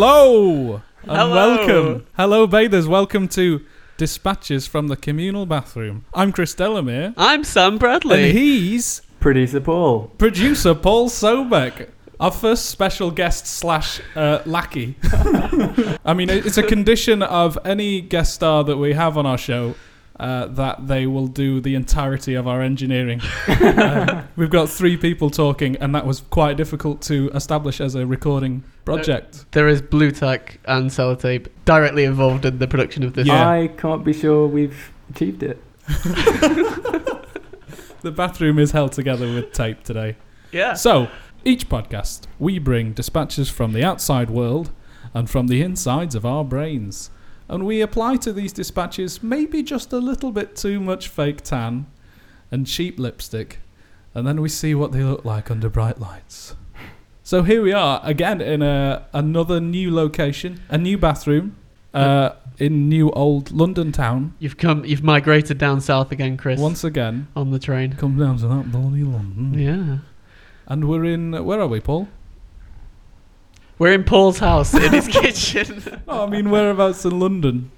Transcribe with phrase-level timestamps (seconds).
[0.00, 1.34] Hello and Hello.
[1.56, 2.06] welcome.
[2.18, 2.86] Hello, bathers.
[2.86, 3.64] Welcome to
[3.96, 6.04] Dispatches from the Communal Bathroom.
[6.12, 7.14] I'm Chris Delamere.
[7.16, 8.24] I'm Sam Bradley.
[8.28, 10.08] And he's Producer Paul.
[10.18, 11.88] producer Paul Sobek.
[12.20, 14.96] Our first special guest slash uh, lackey.
[16.04, 19.38] I mean, it- it's a condition of any guest star that we have on our
[19.38, 19.76] show
[20.18, 23.20] uh, that they will do the entirety of our engineering.
[23.48, 28.06] Uh, we've got three people talking, and that was quite difficult to establish as a
[28.06, 29.44] recording project.
[29.52, 33.26] there is Blu Tack and sellotape directly involved in the production of this.
[33.26, 33.48] Yeah.
[33.48, 35.62] I can't be sure we've achieved it.
[38.06, 40.14] The bathroom is held together with tape today.
[40.52, 40.74] Yeah.
[40.74, 41.08] So,
[41.44, 44.70] each podcast, we bring dispatches from the outside world
[45.12, 47.10] and from the insides of our brains.
[47.48, 51.86] And we apply to these dispatches maybe just a little bit too much fake tan
[52.50, 53.58] and cheap lipstick,
[54.14, 56.54] and then we see what they look like under bright lights.
[57.22, 61.56] So here we are again in a, another new location, a new bathroom
[61.92, 64.34] uh, in new old London town.
[64.38, 64.84] You've come.
[64.84, 66.60] You've migrated down south again, Chris.
[66.60, 67.94] Once again, on the train.
[67.94, 69.54] come down to that bloody London.
[69.54, 69.98] Yeah.
[70.68, 72.08] And we're in, where are we, Paul?
[73.78, 76.00] We're in Paul's house in his kitchen.
[76.08, 77.70] Oh, I mean, whereabouts in London?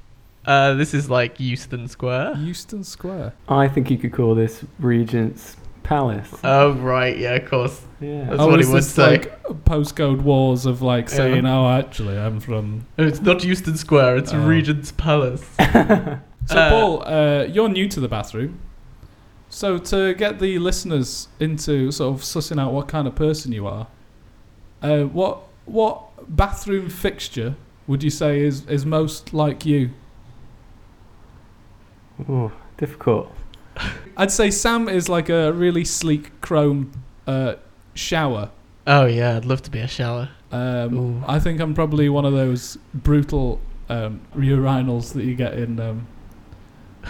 [0.47, 2.37] Uh, this is like Euston Square.
[2.39, 3.35] Euston Square.
[3.49, 6.29] I think you could call this Regent's Place.
[6.45, 7.81] Oh right, yeah, of course.
[7.99, 8.25] yeah.
[8.25, 9.11] That's oh, what he is would this say.
[9.19, 11.17] like postcode wars of like Yeah.
[11.17, 14.19] saying, "Oh, actually, I'm from." Oh, It's not Euston Square.
[14.19, 14.39] It's Oh.
[14.47, 15.43] Regent's Place.
[16.47, 18.59] So, Uh, Paul, uh, you're new to the bathroom.
[19.51, 23.67] So, to get the listeners into sort of sussing out what kind of person you
[23.67, 23.87] are,
[24.83, 27.55] uh, what what bathroom fixture
[27.87, 29.91] would you say is is most like you?
[32.29, 33.33] oh, difficult.
[34.17, 36.93] I'd say Sam is like a really sleek chrome
[37.27, 37.55] uh,
[37.95, 38.51] shower.
[38.87, 40.31] Oh yeah, I'd love to be a shower.
[40.51, 45.79] Um, I think I'm probably one of those brutal um, urinals that you get in
[45.79, 46.07] um,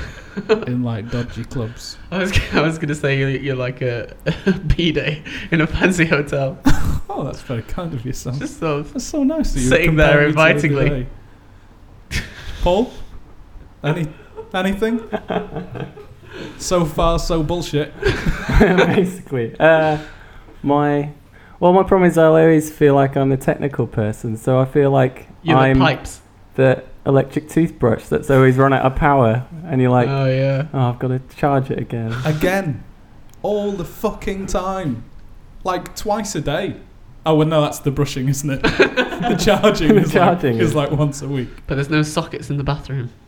[0.66, 1.98] in like dodgy clubs.
[2.10, 4.14] I was I was gonna say you're, you're like a,
[4.46, 6.58] a b day in a fancy hotel.
[7.10, 8.38] Oh, that's very kind of you, Sam.
[8.38, 11.06] Just so That's so nice that you Sitting compare there me to the other invitingly.
[12.62, 12.92] Paul,
[13.82, 14.08] any
[14.54, 15.00] anything?
[16.58, 17.92] so far, so bullshit.
[18.60, 19.58] Basically.
[19.58, 19.98] Uh,
[20.62, 21.10] my.
[21.58, 24.90] Well, my problem is I always feel like I'm the technical person, so I feel
[24.92, 26.20] like you're I'm the pipes.
[26.54, 30.68] the electric toothbrush that's always run out of power, and you're like, oh yeah.
[30.72, 32.14] oh, I've got to charge it again.
[32.24, 32.84] Again,
[33.42, 35.04] all the fucking time,
[35.64, 36.76] like twice a day.
[37.26, 38.62] Oh, well, no, that's the brushing, isn't it?
[38.62, 41.48] the charging, The is, charging like, is is- like once a week.
[41.66, 43.10] But there's no sockets in the bathroom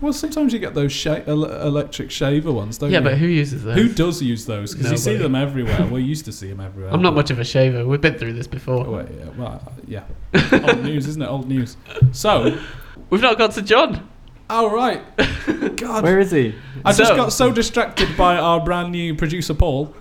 [0.00, 3.04] Well, sometimes you get those sha- electric shaver ones, don't yeah, you?
[3.04, 3.76] but who uses those?
[3.76, 4.74] Who does use those?
[4.74, 5.22] Because you see Nobody.
[5.24, 5.86] them everywhere.
[5.86, 6.92] We used to see them everywhere.
[6.92, 7.86] I'm not much of a shaver.
[7.86, 8.86] We've been through this before.
[8.86, 10.04] Oh, wait, yeah, well, yeah.
[10.52, 11.26] Old news, isn't it?
[11.26, 11.76] Old news.
[12.12, 12.58] So,
[13.10, 14.08] We've not got to John.
[14.48, 15.02] all right.
[15.76, 16.54] God, Where is he?
[16.84, 19.94] I just So- got so distracted by our brand new producer Paul,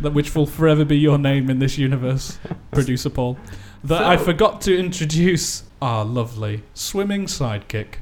[0.00, 2.38] that which will forever be your name in this universe,
[2.72, 3.38] producer Paul,
[3.84, 7.96] that I forgot to introduce our lovely swimming sidekick,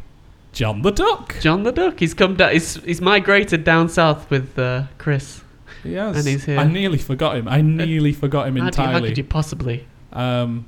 [0.56, 1.36] John the Duck.
[1.42, 2.00] John the Duck.
[2.00, 2.52] He's come down.
[2.52, 5.42] He's he's migrated down south with uh, Chris.
[5.84, 6.58] Yes, And he's here.
[6.58, 7.46] I nearly forgot him.
[7.46, 9.86] I nearly forgot him How, do you, how could you possibly?
[10.14, 10.66] Um,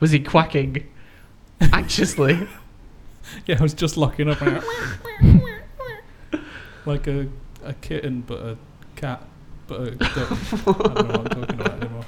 [0.00, 0.88] Was he quacking
[1.60, 2.48] anxiously?
[3.46, 4.40] yeah, I was just locking up
[6.84, 7.28] like a
[7.62, 8.56] a kitten, but a
[8.96, 9.22] cat,
[9.68, 10.32] but a duck.
[10.32, 10.72] I don't know
[11.04, 12.06] what I'm talking about anymore.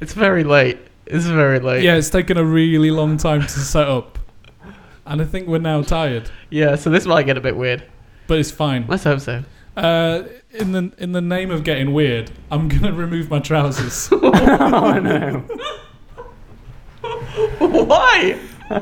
[0.00, 0.78] it's very late.
[1.04, 1.82] It's very late.
[1.82, 4.17] Yeah, it's taken a really long time to set up,
[5.08, 6.76] and I think we're now tired, Yeah.
[6.76, 7.82] So this might get a bit weird.
[8.28, 8.84] but it's fine.
[8.88, 9.42] Let's hope so.
[9.76, 10.22] Uh,
[10.52, 15.44] in the in the name of getting weird, I'm gonna remove my trousers oh no.
[17.58, 18.38] Why?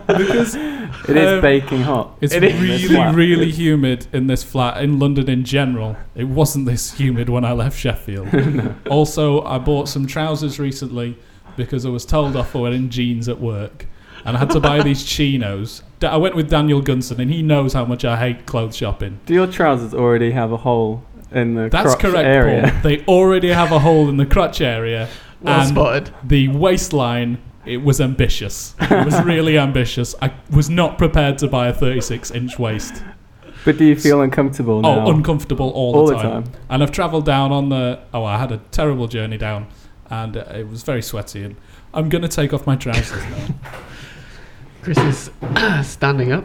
[0.06, 2.16] because It is Um, baking hot.
[2.20, 2.90] it's It is.
[2.90, 5.96] really really humid in this flat in London in general.
[6.14, 8.28] It wasn't this humid when I left Sheffield.
[8.90, 11.16] Also, I bought some trousers recently
[11.56, 13.86] because I was told off for wearing jeans at work,
[14.24, 15.82] and I had to buy these chinos.
[16.00, 19.20] Da- I went with Daniel Gunson, and he knows how much I hate clothes shopping.
[19.26, 22.70] Do your trousers already have a hole in the That's crotch correct, area?
[22.70, 22.80] Paul.
[22.82, 25.08] They already have a hole in the crotch area.
[25.42, 26.10] Well And- spotted.
[26.24, 28.74] The waistline, it was ambitious.
[28.80, 30.14] It was really ambitious.
[30.22, 33.02] I was not prepared to buy a 36 inch waist.
[33.66, 35.06] But do you feel uncomfortable now?
[35.06, 36.44] Oh, uncomfortable all, All the, the time.
[36.44, 36.52] time.
[36.70, 38.00] And I've travelled down on the.
[38.14, 39.66] Oh, I had a terrible journey down,
[40.08, 41.42] and uh, it was very sweaty.
[41.42, 41.56] And
[41.92, 43.54] I'm gonna take off my trousers now.
[44.86, 45.30] Chris is
[45.90, 46.44] standing up.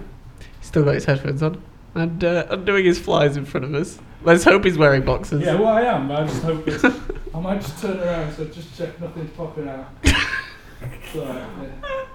[0.58, 1.62] He's still got his headphones on
[1.94, 4.00] and uh, undoing his flies in front of us.
[4.24, 5.42] Let's hope he's wearing boxes.
[5.44, 6.08] yeah, well, I am.
[6.08, 6.84] But I just hope it's.
[7.36, 9.90] I might just turn around, so just check nothing's popping out.
[11.14, 12.06] So yeah.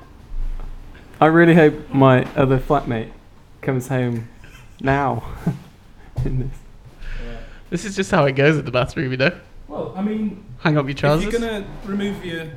[1.20, 3.12] I really hope my other flatmate
[3.60, 4.26] comes home
[4.80, 5.22] now.
[6.24, 6.58] in this.
[7.70, 9.38] This is just how it goes in the bathroom, you know.
[9.68, 11.32] Well, I mean, Hang up your trousers.
[11.32, 12.48] if you're gonna remove your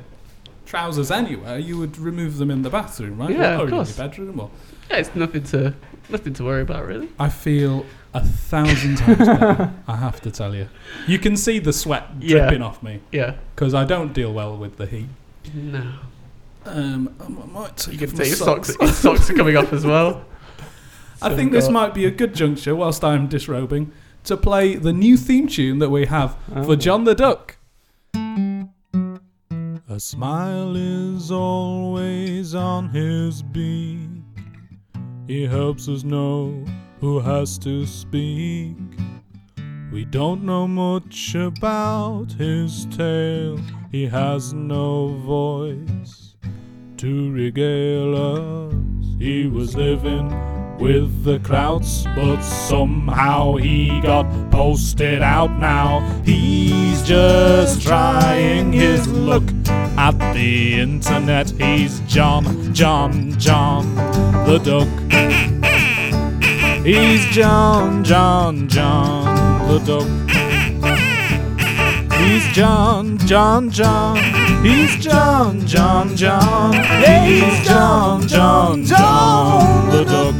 [0.74, 3.30] trousers anywhere, you would remove them in the bathroom, right?
[3.30, 3.98] Yeah, or of in course.
[3.98, 4.38] your bedroom.
[4.40, 4.50] Or
[4.88, 5.74] Yeah, it's nothing to
[6.08, 7.08] nothing to worry about, really.
[7.18, 7.84] I feel
[8.14, 9.72] a thousand times better.
[9.88, 10.68] I have to tell you.
[11.08, 12.38] You can see the sweat Yeah.
[12.46, 13.34] dripping off me Yeah.
[13.54, 15.06] because I don't deal well with the heat.
[15.54, 15.82] No.
[16.66, 18.68] Um, I might take You can off say my your socks.
[18.68, 18.80] socks.
[18.80, 20.24] Your socks are coming off as well.
[21.22, 23.90] I So think we've this got- might be a good juncture, whilst I'm disrobing,
[24.24, 26.62] to play the new theme tune that we have Oh.
[26.64, 27.56] for John the Duck.
[30.00, 34.08] A smile is always on his beak.
[35.28, 36.64] He helps us know
[37.00, 38.78] who has to speak.
[39.92, 43.60] We don't know much about his tale.
[43.92, 46.34] He has no voice
[46.96, 48.74] to regale us.
[49.18, 50.28] He was living
[50.78, 56.00] with the crowds, but somehow he got posted out now.
[56.24, 59.44] He's just trying his luck
[60.00, 61.50] at the internet.
[61.50, 63.94] He's John, John, John
[64.46, 64.88] the Duck.
[66.82, 70.08] He's John, John, John the Duck.
[72.18, 74.16] He's John, John, John.
[74.64, 76.72] He's John, John, John.
[77.26, 80.34] He's John, John, John the Duck.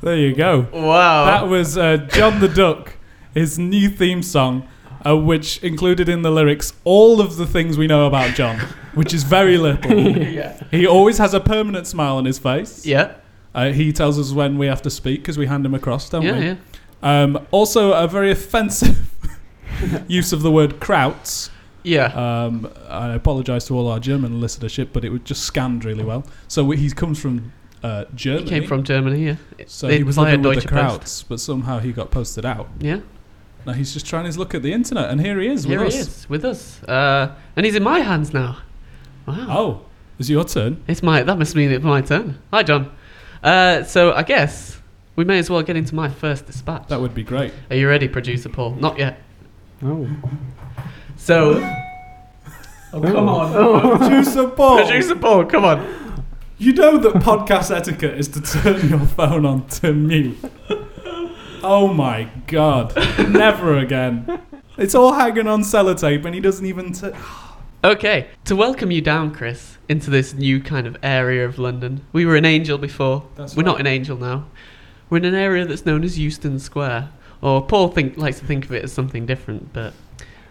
[0.00, 0.66] There you go.
[0.72, 1.26] Wow.
[1.26, 2.94] That was uh, John the Duck,
[3.38, 4.68] his new theme song,
[5.06, 8.58] uh, which included in the lyrics all of the things we know about John,
[8.94, 9.98] which is very little.
[10.38, 10.60] yeah.
[10.70, 12.84] he always has a permanent smile on his face.
[12.84, 13.14] Yeah.
[13.54, 16.22] Uh, he tells us when we have to speak because we hand him across, don't
[16.22, 16.38] Yeah.
[16.38, 16.44] we?
[16.44, 16.56] Yeah.
[17.02, 19.14] Um, also, a very offensive
[20.08, 21.50] use of the word krauts.
[21.84, 22.06] Yeah.
[22.06, 26.24] Um, I apologise to all our German listenership, but it would just scanned really well.
[26.48, 27.52] So we- he comes from
[27.82, 28.48] uh, He Germany.
[28.50, 29.24] came from Germany.
[29.26, 29.36] Yeah.
[29.66, 31.00] so They- he was living with the Deutsche Post.
[31.00, 32.68] krauts, but somehow he got posted out.
[32.80, 32.98] Yeah.
[33.68, 35.92] Now he's just trying his luck at the internet, and here he is Here with
[35.92, 36.08] he us.
[36.08, 38.56] is with us, uh, and he's in my hands now.
[39.26, 39.46] Wow.
[39.50, 39.80] Oh,
[40.18, 40.82] it's your turn.
[40.86, 41.22] It's my.
[41.22, 42.38] That must mean it's my turn.
[42.50, 42.90] Hi, John.
[43.42, 44.80] Uh, so I guess
[45.16, 46.88] we may as well get into my first dispatch.
[46.88, 47.52] That would be great.
[47.68, 48.70] Are you ready, producer Paul?
[48.76, 49.20] Not yet.
[49.82, 50.08] Oh.
[51.18, 51.56] So.
[52.94, 53.98] Oh, come on.
[53.98, 56.24] Producer Paul, Producer Paul, come on.
[56.56, 60.38] you know that podcast etiquette is to turn your phone on to mute.
[61.62, 62.94] Oh my god,
[63.28, 64.40] never again.
[64.76, 66.92] It's all hanging on sellotape, and he doesn't even.
[66.92, 67.10] T-
[67.84, 72.04] Okay, to welcome you down, Chris, into this new kind of area of London.
[72.12, 73.24] We were in Angel before.
[73.36, 73.80] That's we're not right.
[73.82, 74.46] in Angel now.
[75.08, 77.10] We're in an area that's known as Euston Square.
[77.40, 79.94] Or Paul think, likes to think of it as something different, but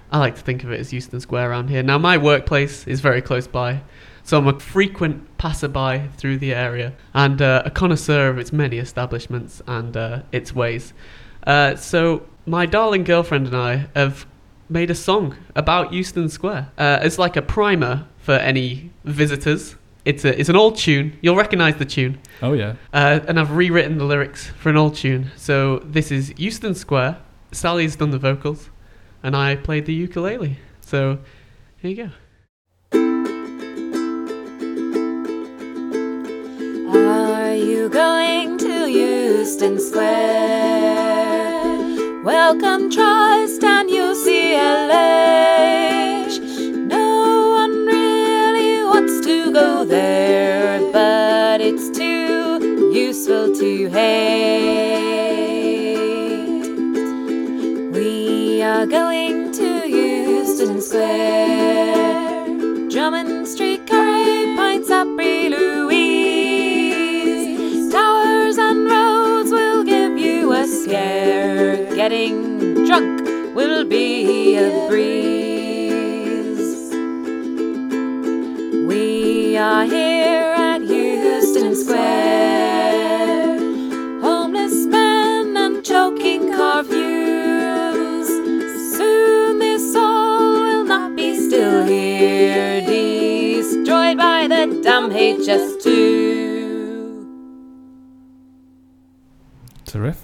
[0.09, 1.83] I like to think of it as Euston Square around here.
[1.83, 3.81] Now, my workplace is very close by,
[4.27, 8.77] so I'm a frequent passerby through the area and uh, a connoisseur of its many
[8.77, 10.93] establishments and uh, its ways.
[11.45, 14.25] Uh, so, my darling girlfriend and I have
[14.67, 16.69] made a song about Euston Square.
[16.77, 19.77] Uh, it's like a primer for any visitors.
[20.03, 21.17] It's a, it's an old tune.
[21.21, 22.19] You'll recognise the tune.
[22.41, 22.75] oh yeah.
[22.91, 25.31] Uh, and I've rewritten the lyrics for an old tune.
[25.37, 27.17] So this is Euston Square.
[27.53, 28.71] Sally's done the vocals,
[29.23, 30.59] and I played the ukulele.
[30.81, 31.19] So
[31.77, 32.09] here you go.
[39.47, 41.23] Euston Square?
[42.21, 43.89] Welcome, trust, and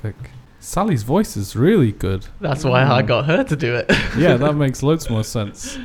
[0.03, 0.31] Terrific.
[0.59, 2.25] Sally's voice is really good.
[2.41, 3.07] That's why I mm.
[3.07, 3.89] got her to do it.
[4.17, 5.77] Yeah, that makes loads more sense.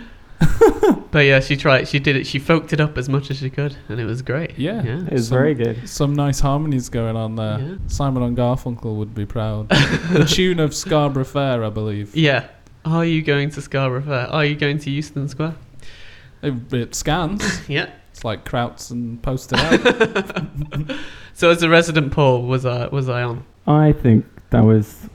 [1.10, 1.88] but yeah, she tried.
[1.88, 2.26] She did it.
[2.26, 4.58] She folked it up as much as she could, and it was great.
[4.58, 4.82] Yeah.
[4.82, 5.06] Yeah.
[5.06, 5.88] It was Some- very good.
[5.88, 7.60] Some nice harmonies going on there.
[7.60, 7.74] Yeah.
[7.86, 9.68] Simon and Garfunkel would be proud.
[9.68, 12.14] the tune of Scarborough Fair, I believe.
[12.14, 12.48] Yeah.
[12.84, 14.26] Are you going to Scarborough Fair?
[14.26, 15.54] Are you going to Euston Square?
[16.42, 17.68] It, it scans.
[17.68, 17.90] Yeah.
[18.10, 20.98] It's like Krauts and posted out.
[21.38, 23.44] So as a resident Paul, was I was I on?
[23.68, 25.08] I think that was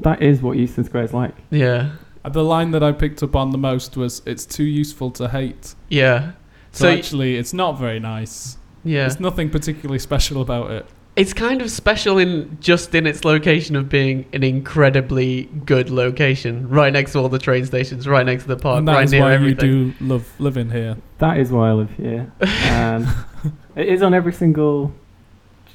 [0.00, 1.34] that is what Euston Square is like.
[1.50, 1.90] Yeah.
[2.28, 5.74] the line that I picked up on the most was, "It's too useful to hate."
[5.90, 6.32] Yeah.
[6.72, 8.56] So, So, actually, it's not very nice.
[8.84, 10.86] yeah, There's nothing particularly special about it.
[11.16, 16.68] it's kind of special in just in its location of being an incredibly good location,
[16.68, 19.04] right next to all the train stations, right next to the park, and that right
[19.04, 19.70] is near why everything.
[19.70, 20.96] you do love living here.
[21.18, 23.06] That is why I live here, and
[23.44, 24.92] um, it is on every single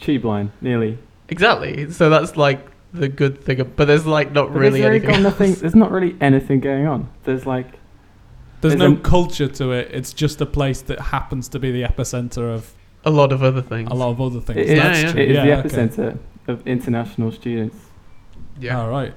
[0.01, 0.97] tube line, nearly.
[1.29, 1.91] Exactly.
[1.91, 5.09] So that's like the good thing, but there's like not But really there's anything.
[5.11, 5.53] got nothing.
[5.53, 7.09] There's not really anything going on.
[7.23, 7.67] There's like
[8.61, 9.89] There's There's no a- culture to it.
[9.93, 12.73] It's just a place that happens to be the epicenter of
[13.05, 13.89] a lot of other things.
[13.89, 14.57] a lot of other things.
[14.59, 15.11] it is, Yeah, That's yeah.
[15.11, 15.21] true.
[15.21, 15.69] it is Yeah, the okay.
[15.69, 16.17] epicenter
[16.47, 17.77] of international students.
[18.59, 18.81] Yeah.
[18.81, 19.13] All right.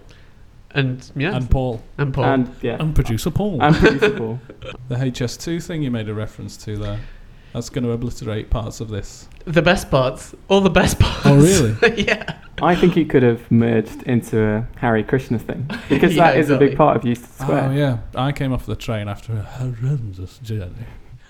[0.75, 1.29] And yeah.
[1.29, 1.83] And And, Paul.
[2.13, 2.25] Paul.
[2.25, 3.61] And yeah, And producer Paul.
[3.63, 4.41] and producer Paul.
[4.89, 7.01] the HS2 thing you made a reference to there.
[7.53, 9.29] That's going to obliterate parts of this.
[9.45, 10.35] the best parts.
[10.49, 11.27] All the best parts.
[11.27, 12.03] Oh, really?
[12.07, 12.39] yeah.
[12.63, 16.49] I think it could have merged into a Hare Krishna thing because Yeah, that is
[16.51, 17.71] a big part of Euston Square.
[17.71, 17.99] Oh, yeah.
[18.15, 20.87] I came off the train after a horrendous journey.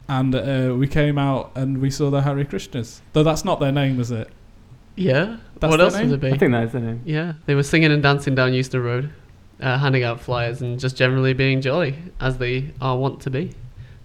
[0.09, 3.01] And uh, we came out and we saw the Hare Krishnas.
[3.15, 4.29] Though that's not their name, is it?
[4.95, 5.39] Yeah.
[5.59, 6.11] That's what else name?
[6.11, 6.33] would it be?
[6.33, 7.01] I think that is the name.
[7.05, 9.11] Yeah, they were singing and dancing down Euston Road,
[9.61, 13.53] uh, handing out flyers and just generally being jolly as they are wont to be.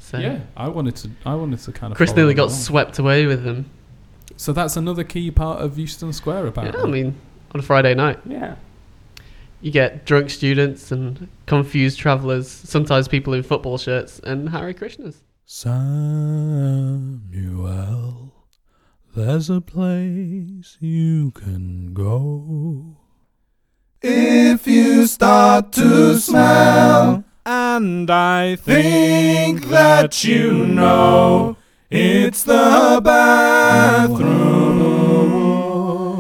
[0.08, 0.40] So Yeah.
[0.56, 1.10] I wanted to.
[1.26, 1.98] I wanted to kind of.
[1.98, 2.56] Chris nearly got along.
[2.58, 3.66] swept away with them.
[4.38, 6.82] So that's another key part of Euston Square, About Yeah.
[6.82, 7.16] I mean,
[7.54, 8.56] on a Friday night, Yeah.
[9.60, 15.16] you get drunk students and confused travellers, sometimes people in football shirts, and Hare Krishnas.
[16.98, 18.32] Samuel,
[19.16, 22.96] there's a place you can go.
[24.02, 31.56] If you start to smell, and I think that you know,
[31.90, 34.28] it's the bathroom.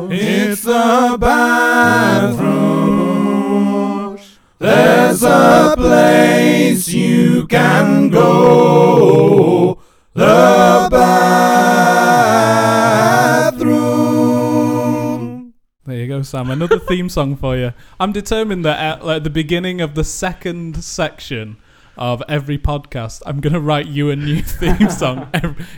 [0.09, 2.47] It's the bathroom.
[4.59, 9.79] There's a place you can go.
[10.13, 11.66] The bathroom.
[16.23, 16.49] Sam.
[16.49, 17.73] Another theme song for you.
[17.99, 21.57] I'm determined that at like, the beginning of the second section
[21.97, 25.29] of every podcast, I'm going to write you a new theme song.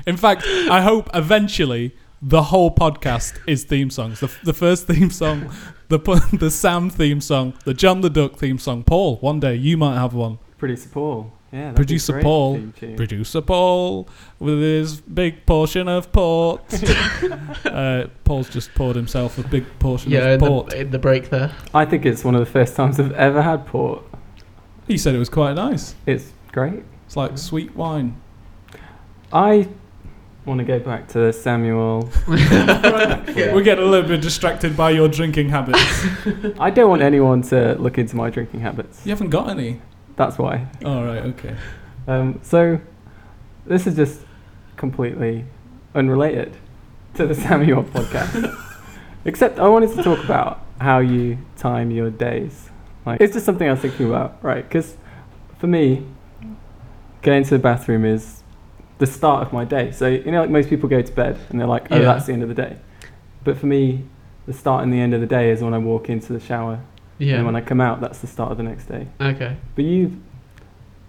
[0.05, 4.19] In fact, I hope eventually the whole podcast is theme songs.
[4.19, 5.51] The, the first theme song,
[5.87, 5.99] the
[6.33, 8.83] the Sam theme song, the John the Duck theme song.
[8.83, 10.39] Paul, one day you might have one.
[10.57, 11.38] Producer Paul.
[11.51, 11.71] Yeah.
[11.73, 12.61] Producer Paul.
[12.95, 14.07] Producer Paul
[14.39, 16.61] with his big portion of port.
[17.65, 20.69] uh, Paul's just poured himself a big portion Yeah, of in port.
[20.69, 21.51] the, in the break there.
[21.73, 24.03] I think it's one of the first times I've ever had port.
[24.87, 25.95] He said it was quite nice.
[26.05, 26.83] It's great.
[27.05, 28.19] It's like sweet wine.
[29.33, 29.67] I
[30.45, 32.09] want to go back to Samuel.
[32.27, 35.79] We get a little bit distracted by your drinking habits.
[36.59, 39.05] I don't want anyone to look into my drinking habits.
[39.05, 39.81] you haven't got any.
[40.19, 40.67] That's why.
[40.83, 41.55] All right, okay.
[42.05, 42.81] Um, so,
[43.65, 44.19] this is just
[44.75, 45.45] completely
[45.95, 46.57] unrelated
[47.13, 48.53] to the Samuel podcast.
[49.25, 52.69] Except I wanted to talk about how you time your days.
[53.05, 54.67] Like, it's just something I was thinking about, right?
[54.67, 54.97] Because
[55.57, 56.05] for me,
[57.21, 58.43] going to the bathroom is
[58.97, 59.93] the start of my day.
[59.93, 62.01] So, you know, like most people go to bed and they're like, oh, Yeah.
[62.03, 62.75] that's the end of the day.
[63.45, 64.03] But for me,
[64.47, 66.81] the start and the end of the day is when I walk into the shower.
[67.19, 67.35] Yeah.
[67.35, 69.05] And when I come out, that's the start of the next day.
[69.21, 69.55] okay.
[69.75, 70.19] But you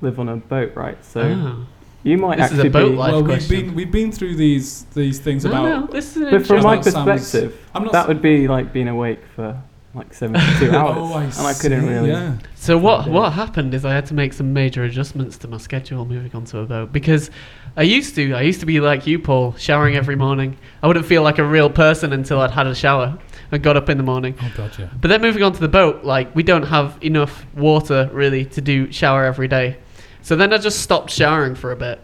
[0.03, 1.03] live on a boat, right?
[1.05, 1.57] So Ah.
[2.03, 2.97] you might This is a actually boat be.
[2.97, 5.63] life well, we've been we've been through these these things No, about.
[5.65, 7.93] no, this is an But from my interesting- About Sam's- perspective, I'm not.
[7.93, 9.57] that would be like being awake for
[9.95, 10.97] like 72 hours.
[11.01, 12.11] oh, I and I couldn't see, really.
[12.11, 12.35] Yeah.
[12.55, 16.05] So what what happened is I had to make some major adjustments to my schedule
[16.05, 17.31] moving onto a boat because
[17.77, 20.57] I used to I used to be like you Paul showering every morning.
[20.83, 23.19] I wouldn't feel like a real person until I'd had a shower
[23.53, 24.35] and got up in the morning.
[24.41, 24.89] Oh god, yeah.
[25.01, 28.61] But then moving on to the boat, like we don't have enough water really to
[28.61, 29.77] do shower every day.
[30.23, 32.01] So then I just stopped showering for a bit.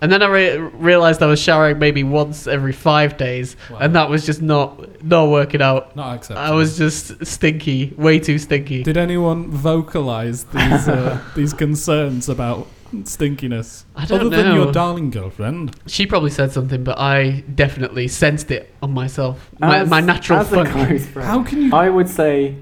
[0.00, 3.78] And then I re- realized I was showering maybe once every 5 days Wow.
[3.80, 5.96] and that was just not not working out.
[5.96, 6.42] Not acceptable.
[6.52, 8.82] I was just stinky, way too stinky.
[8.82, 12.66] Did anyone vocalize these uh, these concerns about
[13.02, 13.84] stinkiness?
[13.96, 15.74] I don't Other than your darling girlfriend.
[15.86, 19.50] She probably said something, but I definitely sensed it on myself.
[19.58, 20.66] My, As- my natural as a fun.
[20.86, 21.74] close friend, How can you?
[21.74, 22.56] I would say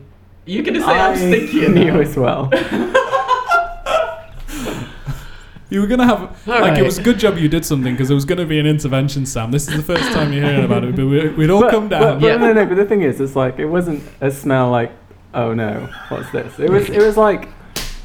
[0.47, 2.01] You're gonna say I I'm stinky knew now.
[2.01, 2.51] as well.
[5.71, 8.09] You were gonna have All like it was a good job you did something because
[8.09, 9.51] there was gonna be an intervention, Sam.
[9.51, 11.89] This is the first time you're hearing about it, but we, we'd all but, come
[11.89, 12.21] but- down.
[12.21, 12.37] But, Yeah.
[12.37, 12.67] no, no.
[12.67, 14.93] But the thing is, it's like it wasn't a smell like,
[15.33, 16.59] oh no, what's this?
[16.59, 16.91] It was.
[16.91, 17.49] It was like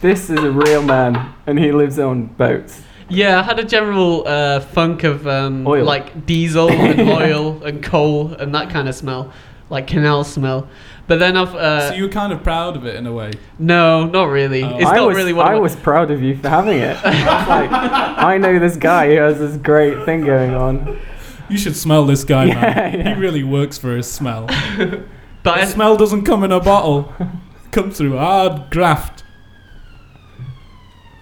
[0.01, 2.81] this is a real man, and he lives on boats.
[3.09, 5.85] Yeah, I had a general uh, funk of um, Oil.
[5.85, 9.31] like diesel and oil and coal and that kind of smell,
[9.69, 10.67] like canal smell.
[11.07, 13.31] But then I've uh, so you were kind of proud of it in a way.
[13.57, 14.61] no, not really.
[14.63, 14.75] Oh.
[14.77, 16.97] It's I not was, really what I I was proud of you for having it.
[17.03, 20.99] I was like, I know this guy who has this great thing going on.
[21.49, 22.99] You should smell this guy, Yeah, man.
[22.99, 23.15] yeah.
[23.15, 24.47] He really works for his smell.
[25.43, 27.13] But The I, smell doesn't come in a bottle.
[27.21, 29.23] It Comes through hard graft.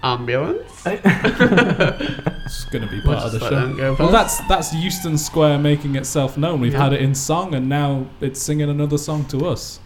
[0.05, 0.85] Ambulance.
[2.45, 3.95] It's going to be part We'll of the show.
[3.97, 6.59] Well, that's that's Euston Square making itself known.
[6.61, 6.83] We've Yeah.
[6.83, 9.79] had it in song, and now it's singing another song to us.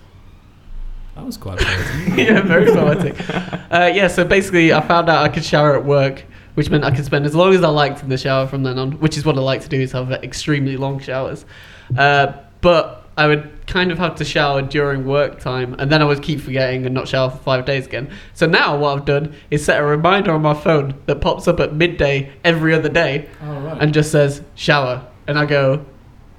[1.16, 2.18] That was quite poetic.
[2.28, 3.16] yeah, very poetic.
[3.72, 6.92] Uh, yeah, so basically, I found out I could shower at work, which meant I
[6.94, 9.24] could spend as long as I liked in the shower from then on, which is
[9.26, 11.46] what I like to do, is have extremely long showers.
[11.98, 16.06] Uh, but I would kind of have to shower during work time, and then I
[16.06, 18.10] would keep forgetting and not shower for five days again.
[18.34, 21.60] So now what I've done is set a reminder on my phone that pops up
[21.60, 23.78] at midday every other day All right.
[23.82, 25.86] and just says shower, and I go,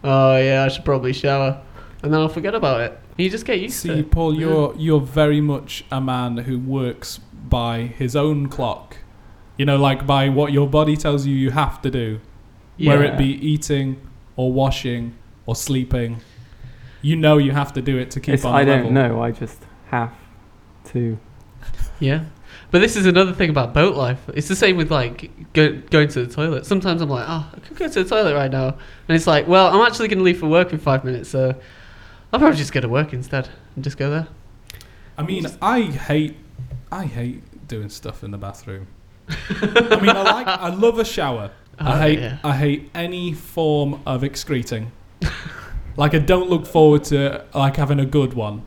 [0.03, 1.61] oh yeah, I should probably shower,
[2.03, 2.99] and then I'll forget about it.
[3.19, 4.03] You just get used to See.
[4.03, 8.97] Paul, you're you're very much a man who works by his own clock.
[9.59, 12.21] You know, like by what your body tells you you have to do,
[12.79, 14.01] whether it be eating
[14.37, 16.23] or washing or sleeping.
[17.03, 18.55] You know you have to do it to keep It's, on.
[18.55, 18.85] I level.
[18.85, 19.23] don't know.
[19.23, 19.59] I just
[19.91, 20.13] have
[20.87, 21.19] to.
[21.99, 22.25] Yeah.
[22.71, 24.21] But this is another thing about boat life.
[24.35, 26.67] It's the same with like go, going to the toilet.
[26.67, 28.69] Sometimes I'm like, oh, I could go to the toilet right now.
[29.09, 31.55] And it's like, well, I'm actually going to leave for work in five minutes, so
[32.33, 34.29] I'll probably just go to work instead and just go there.
[35.19, 36.37] I mean, I hate,
[36.93, 38.87] I hate doing stuff in the bathroom.
[39.29, 41.51] I mean, I like, I love a shower.
[41.79, 42.39] I Oh, hate, yeah.
[42.45, 44.93] I hate any form of excreting.
[46.01, 48.63] like, I don't look forward to like having a good one.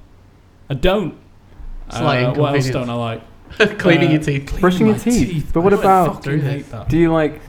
[0.69, 1.15] I don't.
[1.89, 3.21] Slight Uh, what else don't I like?
[3.79, 4.45] Cleaning Uh, your teeth.
[4.47, 5.51] cleaning Brushing your my teeth.
[5.53, 6.89] But what I about- fucking Do hate that.
[6.89, 7.41] Do you like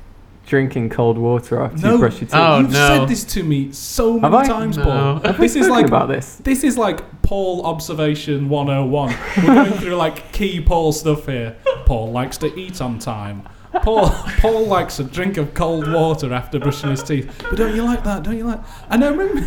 [0.46, 1.92] drinking cold water after No.
[1.94, 2.34] you brush your teeth?
[2.34, 2.88] Oh, You've no.
[2.88, 4.46] said this to me so Have many I?
[4.46, 4.84] times, No.
[4.84, 5.20] Paul.
[5.20, 6.36] Have we This is spoken like about this.
[6.44, 9.14] This is like Paul observation 101.
[9.38, 11.56] We're going through like key Paul stuff here.
[11.86, 13.42] Paul likes to eat on time.
[13.82, 14.08] Paul
[14.38, 17.30] Paul likes a drink of cold water after brushing his teeth.
[17.50, 18.22] But don't you like that?
[18.22, 18.60] Don't you like?
[18.90, 19.40] And I remember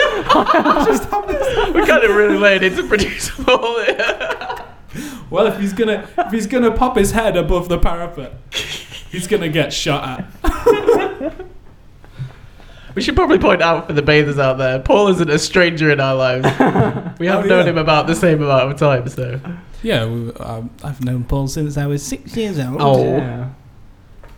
[0.00, 1.74] I just have this.
[1.74, 4.64] We're kind of really laying into producer Paul here.
[5.30, 8.32] Well, if he's gonna if he's gonna pop his head above the parapet,
[9.10, 11.34] he's gonna get shot at.
[12.94, 16.00] We should probably point out for the bathers out there, Paul isn't a stranger in
[16.00, 16.46] our lives.
[17.20, 17.70] We have Oh, known yeah.
[17.70, 19.40] him about the same amount of time, so.
[19.84, 23.04] Yeah, we, um, I've known Paul since I was six years old, Oh.
[23.04, 23.50] Yeah.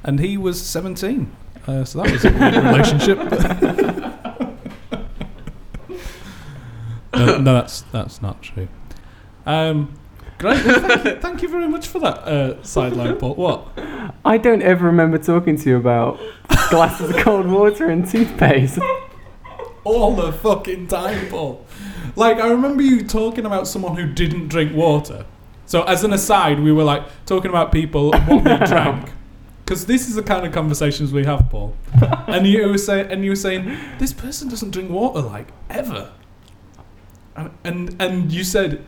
[0.04, 1.34] And he was seventeen.
[1.66, 3.18] Uh, so that was a weird relationship.
[7.14, 8.68] no, no, that's that's not true.
[9.46, 9.94] Um,
[10.38, 10.64] great.
[10.64, 13.34] Well, thank, you, thank you very much for that uh, sideline, Paul.
[13.34, 13.68] What?
[14.24, 16.18] I don't ever remember talking to you about
[16.70, 18.78] glasses of cold water and toothpaste.
[19.84, 21.64] All the fucking time, Paul.
[22.16, 25.26] Like I remember you talking about someone who didn't drink water.
[25.66, 29.10] So as an aside, we were like talking about people and what they drank.
[29.70, 31.76] Because this is the kind of conversations we have, Paul.
[32.26, 36.10] and you were saying, and you were saying, this person doesn't drink water like ever.
[37.36, 38.84] And and, and you said,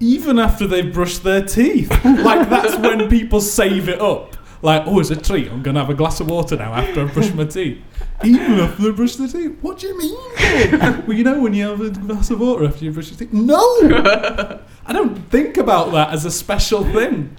[0.00, 4.36] even after they've brushed their teeth, like that's when people save it up.
[4.60, 5.50] Like, oh, it's a treat.
[5.50, 7.78] I'm gonna have a glass of water now after I brush my teeth.
[8.22, 9.56] Even after they brush their teeth.
[9.62, 10.18] What do you mean?
[11.06, 13.32] Well, you know when you have a glass of water after you brush your teeth.
[13.32, 13.58] No,
[14.84, 17.38] I don't think about that as a special thing.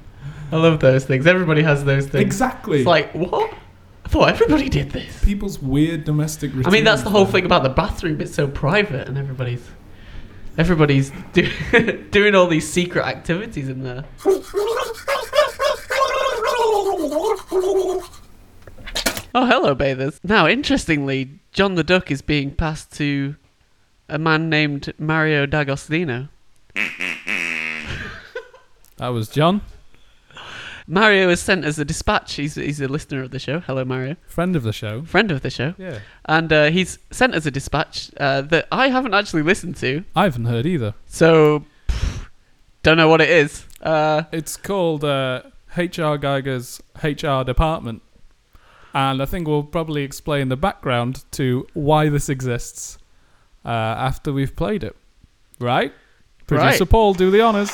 [0.52, 1.26] I love those things.
[1.28, 2.24] Everybody has those things.
[2.24, 2.80] Exactly.
[2.80, 3.54] It's like, what?
[4.06, 5.24] I thought everybody did this.
[5.24, 6.68] people's weird domestic routines.
[6.68, 8.22] I mean, that's the whole thing about the bathroom.
[8.22, 9.68] It's so private, and everybody's
[10.58, 11.52] everybody's do,
[12.12, 14.06] doing all these secret activities in there.
[19.38, 20.20] Oh, hello, bathers.
[20.24, 23.36] Now, interestingly, John the Duck is being passed to
[24.08, 26.30] a man named Mario D'Agostino.
[28.98, 29.60] That was John,
[30.88, 32.36] Mario is sent as a dispatch.
[32.36, 33.60] He's, he's a listener of the show.
[33.60, 34.16] Hello, Mario.
[34.28, 35.04] friend of the show.
[35.04, 35.74] Friend of the show.
[35.78, 36.00] Yeah.
[36.26, 40.04] And uh, he's sent as a dispatch uh, that I haven't actually listened to.
[40.16, 40.94] I haven't heard either.
[41.08, 42.28] So, pff,
[42.84, 43.66] don't know what it is.
[43.82, 45.42] Uh, It's called uh,
[45.76, 48.02] HR Giger's HR department.
[48.94, 52.98] And I think we'll probably explain the background to why this exists
[53.66, 54.96] uh, after we've played it.
[55.60, 55.94] Right?
[56.48, 56.90] Producer Right.
[56.90, 57.72] Paul, do the honours.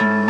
[0.00, 0.27] Listless,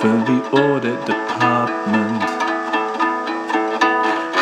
[0.00, 2.20] for the audit department.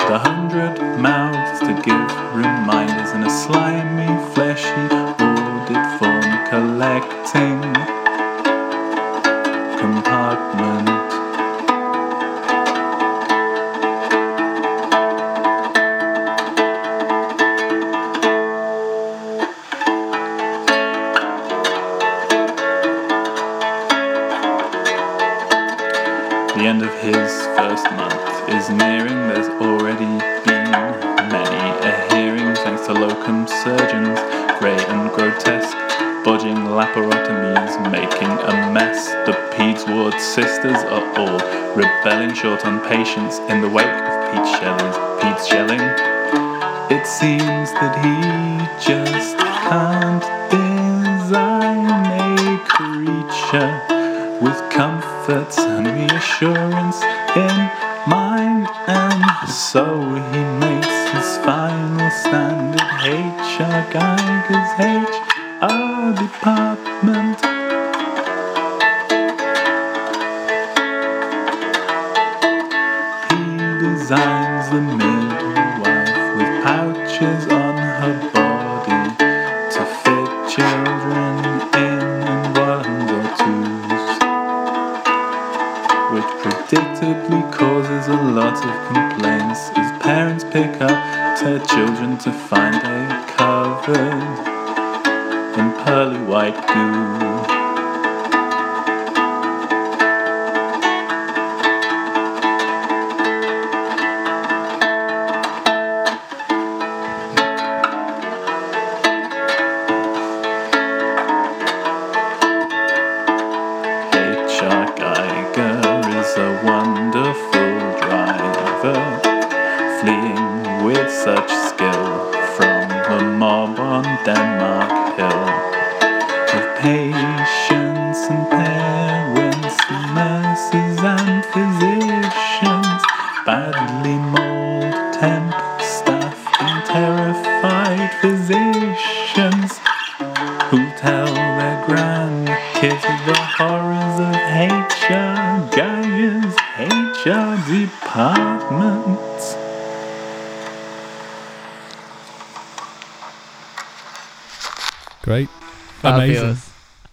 [0.09, 4.87] The hundred mouths to give reminders in a slimy, fleshy
[5.19, 7.26] audit form collecting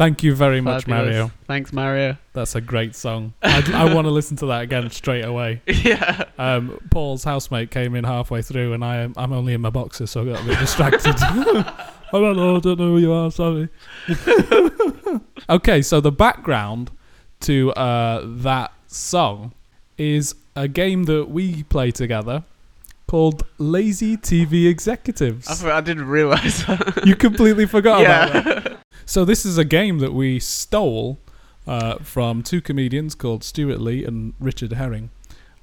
[0.03, 1.13] Thank you very much, Fabulous.
[1.13, 1.31] Mario.
[1.47, 2.17] Thanks, Mario.
[2.33, 3.33] That's a great song.
[3.41, 5.61] I, want to listen to that again straight away.
[5.67, 6.25] yeah.
[6.37, 10.11] Um, Paul's housemate came in halfway through, and I am I'm only in my boxers,
[10.11, 11.15] so I got a bit distracted.
[11.19, 13.31] I don't know, I don't know who you are.
[13.31, 13.69] Sorry.
[15.49, 16.91] okay, so the background
[17.39, 19.53] to uh, that song
[19.97, 22.43] is a game that we play together
[23.07, 25.63] called Lazy TV Executives.
[25.63, 27.03] I, I didn't realize that.
[27.05, 28.72] you completely forgot about that.
[29.05, 31.19] So this is a game that we stole
[31.67, 35.09] uh, from two comedians called Stewart Lee and Richard Herring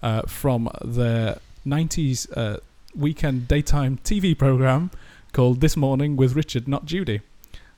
[0.03, 2.59] uh, from their 90s uh,
[2.95, 4.91] weekend daytime TV program
[5.33, 7.21] called This Morning with Richard, Not Judy.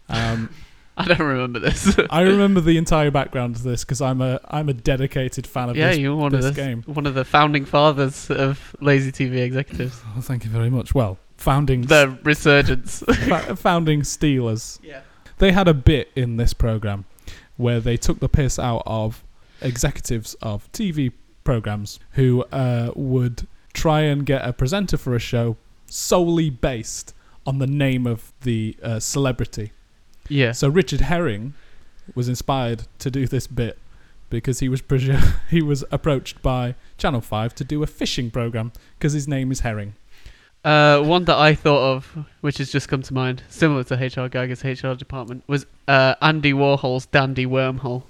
[0.09, 0.51] Um,
[0.97, 1.99] I don't remember this.
[2.11, 5.77] I remember the entire background to this because I'm a I'm a dedicated fan of
[5.77, 5.99] yeah, this.
[5.99, 6.83] you're one of the game.
[6.87, 9.99] one of the founding fathers of lazy TV executives.
[10.17, 10.95] Oh, thank you very much.
[10.95, 13.03] Well, founding The resurgence.
[13.57, 14.81] founding Steelers.
[14.83, 15.01] yeah.
[15.43, 17.05] They had a bit in this program
[17.57, 19.25] where they took the piss out of
[19.61, 25.57] executives of TV programs who uh, would try and get a presenter for a show
[25.87, 27.13] solely based
[27.45, 29.73] on the name of the uh, celebrity.
[30.29, 30.53] Yeah.
[30.53, 31.55] So Richard Herring
[32.15, 33.79] was inspired to do this bit
[34.31, 34.81] because he was
[35.51, 39.61] he was approached by Channel Five to do a fishing program because his name is
[39.61, 39.95] Herring.
[40.65, 44.29] Uh, one that I thought of, which has just come to mind, similar to HR
[44.29, 48.05] Giger's HR department, was uh, Andy Warhol's Dandy Wormhole,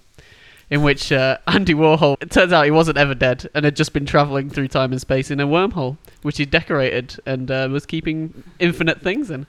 [0.68, 3.94] in which uh, Andy Warhol, it turns out he wasn't ever dead and had just
[3.94, 7.86] been traveling through time and space in a wormhole, which he decorated and uh, was
[7.86, 9.46] keeping infinite things in.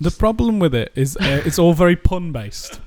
[0.00, 2.80] The problem with it is uh, it's all very pun based,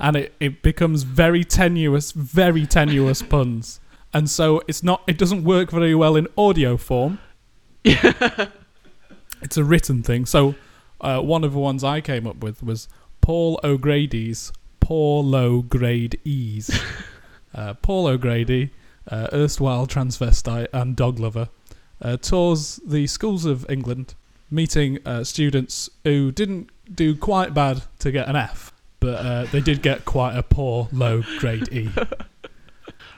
[0.00, 3.78] and it, it becomes very tenuous, very tenuous puns,
[4.12, 7.20] and so it's not it doesn't work very well in audio form.
[9.42, 10.26] it's a written thing.
[10.26, 10.54] So
[11.00, 12.88] uh, one of the ones I came up with was
[13.20, 16.70] Paul O'Grady's poor low grade ease.
[17.54, 18.70] uh, Paul O'Grady,
[19.10, 21.48] uh, erstwhile transvestite and dog lover,
[22.00, 24.14] uh, tours the schools of England,
[24.50, 29.60] meeting uh, students who didn't do quite bad to get an F, but uh, they
[29.60, 31.90] did get quite a poor low grade E.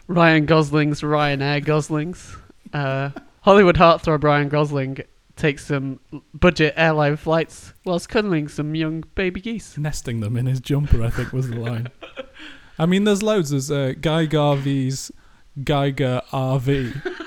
[0.06, 2.36] Ryan Gosling's Ryanair Goslings.
[2.72, 3.10] Uh,
[3.42, 4.98] Hollywood heartthrob Ryan Gosling
[5.38, 6.00] takes some
[6.34, 9.78] budget airline flights whilst cuddling some young baby geese.
[9.78, 11.88] Nesting them in his jumper, I think was the line.
[12.78, 13.50] I mean, there's loads.
[13.50, 15.10] There's uh, Guy Garvey's
[15.64, 17.14] Geiger RV.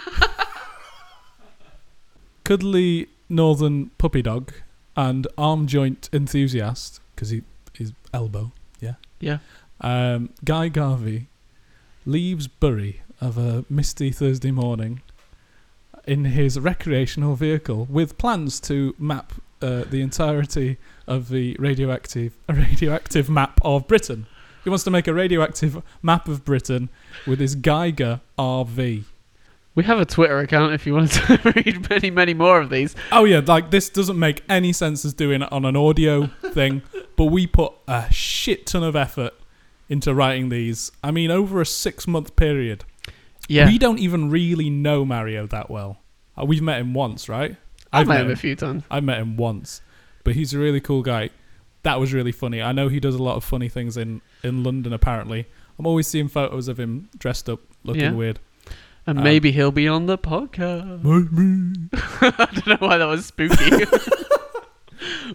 [2.44, 4.52] Cuddly Northern Puppy Dog
[4.96, 7.44] and Arm Joint Enthusiast, because he
[7.74, 8.96] his elbow, yeah.
[9.20, 9.38] Yeah.
[9.80, 11.28] Um, Guy Garvey
[12.06, 15.02] leaves Bury of a misty Thursday morning
[16.06, 22.54] in his recreational vehicle with plans to map uh, the entirety of the radioactive a
[22.54, 24.26] radioactive map of Britain.
[24.64, 26.90] He wants to make a radioactive map of Britain
[27.26, 29.04] with his Geiger RV.
[29.74, 32.96] We have a Twitter account if you want to read many, many more of these.
[33.12, 36.82] Oh yeah, like this doesn't make any sense as doing it on an audio thing,
[37.16, 39.34] but we put a shit ton of effort
[39.88, 40.92] into writing these.
[41.04, 42.84] I mean, over a six month period.
[43.52, 43.66] Yeah.
[43.66, 45.98] We don't even really know Mario that well.
[46.40, 47.58] Uh, we've met him once, right?
[47.92, 48.84] I've met him a few times.
[48.90, 49.82] I've met him once,
[50.24, 51.30] but he's a really cool guy.
[51.84, 52.62] That was really funny.
[52.62, 54.94] I know he does a lot of funny things in in London.
[54.94, 58.12] Apparently, I'm always seeing photos of him dressed up, looking Yeah.
[58.14, 58.40] weird.
[59.06, 61.02] And Um, maybe he'll be on the podcast.
[62.22, 63.56] I don't know why that was spooky.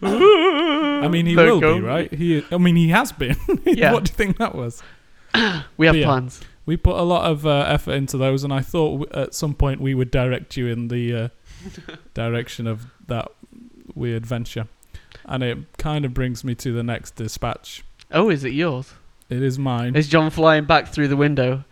[0.02, 2.12] I mean, he will be, right?
[2.12, 3.37] He, I mean, he has been.
[3.66, 3.92] Yeah.
[3.92, 4.83] what do you think that was?
[5.76, 6.05] We have yeah.
[6.07, 6.40] plans.
[6.66, 9.55] We put a lot of uh, effort into those, and I thought w- at some
[9.55, 11.29] point we would direct you in the uh,
[12.14, 13.29] direction of that
[13.94, 14.66] weird venture.
[15.24, 17.85] And it kind of brings me to the next dispatch.
[18.11, 18.92] Oh, is it yours?
[19.29, 19.96] It is mine.
[19.96, 21.64] Is John flying back through the window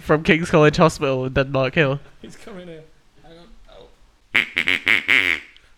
[0.00, 2.00] from King's College Hospital in Denmark Hill?
[2.20, 2.82] He's coming here.
[3.22, 3.46] Hang on.
[4.36, 5.36] Oh.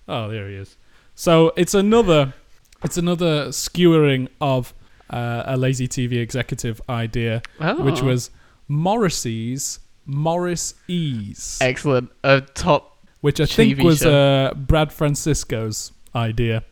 [0.09, 0.77] oh, there he is.
[1.15, 2.35] So it's another,
[2.83, 4.73] it's another skewering of
[5.11, 7.83] uh, a lazy TV executive idea, Oh.
[7.83, 8.31] which was
[8.69, 12.11] Morrissey's Morris Ease, excellent.
[12.25, 12.97] A top.
[13.21, 16.63] which I think was uh, Brad Francisco's idea.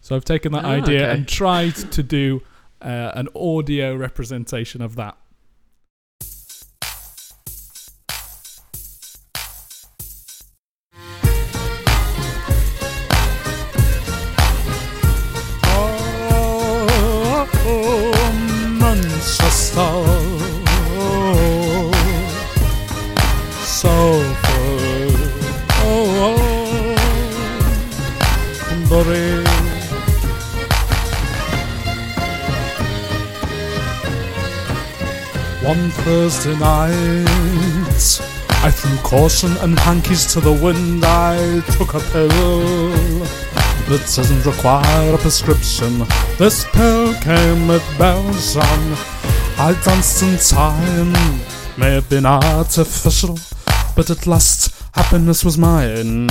[0.00, 1.12] So I've taken that Ah, idea okay.
[1.16, 2.42] and tried to do
[2.82, 5.16] uh, an audio representation of that.
[36.32, 38.20] Thursday night,
[38.64, 41.04] I threw caution and hankies to the wind.
[41.04, 42.58] I took a pill
[43.90, 46.06] that doesn't require a prescription.
[46.38, 48.96] This pill came with bells on.
[49.58, 51.12] I danced in time,
[51.76, 53.38] may have been artificial,
[53.94, 56.28] but at last happiness was mine.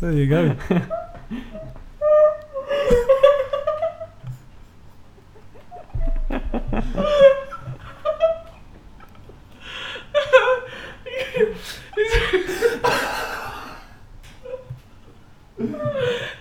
[0.00, 0.56] There you go.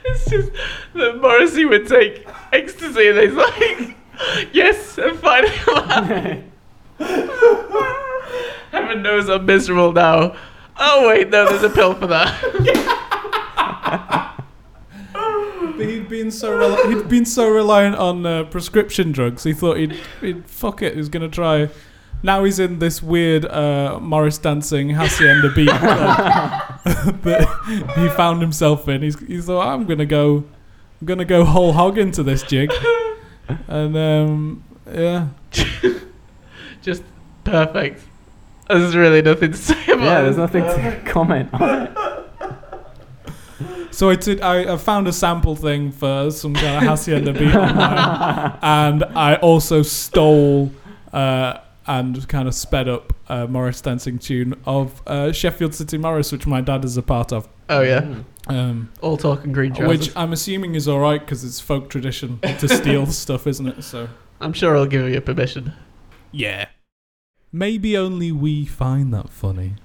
[0.05, 0.51] It's just
[0.93, 3.95] that Morrissey would take ecstasy and he's like,
[4.53, 6.43] yes, I'm alive.
[8.71, 10.35] Heaven knows I'm miserable now.
[10.79, 12.33] Oh wait, no, there's a pill for that.
[15.77, 19.43] He'd been so rel- he'd been so reliant on uh, prescription drugs.
[19.43, 20.95] He thought he'd, he'd fuck it.
[20.95, 21.69] He's gonna try.
[22.23, 26.81] Now he's in this weird uh, Morris dancing hacienda beat club
[27.23, 29.03] that he found himself in.
[29.03, 30.45] He's he thought I'm gonna go,
[30.99, 32.71] I'm gonna go whole hog into this jig,
[33.67, 35.27] and um, yeah.
[36.81, 37.03] Just
[37.43, 38.01] perfect.
[38.67, 40.23] There's really nothing to say about Yeah, it.
[40.23, 41.91] there's nothing to comment on it.
[43.91, 44.41] So I did.
[44.41, 49.35] I, I found a sample thing for some kind of hacienda beat online, and I
[49.35, 50.71] also stole
[51.13, 56.31] uh, and kind of sped up a Morris dancing tune of uh, Sheffield City Morris,
[56.31, 57.47] which my dad is a part of.
[57.69, 58.23] Oh yeah, Mm.
[58.49, 60.07] Um, all talk and green trousers.
[60.07, 63.83] which I'm assuming is all right because it's folk tradition to steal stuff, isn't it?
[63.83, 64.07] So
[64.39, 65.73] I'm sure I'll give you permission.
[66.31, 66.67] yeah.
[67.51, 69.75] Maybe only we find that funny.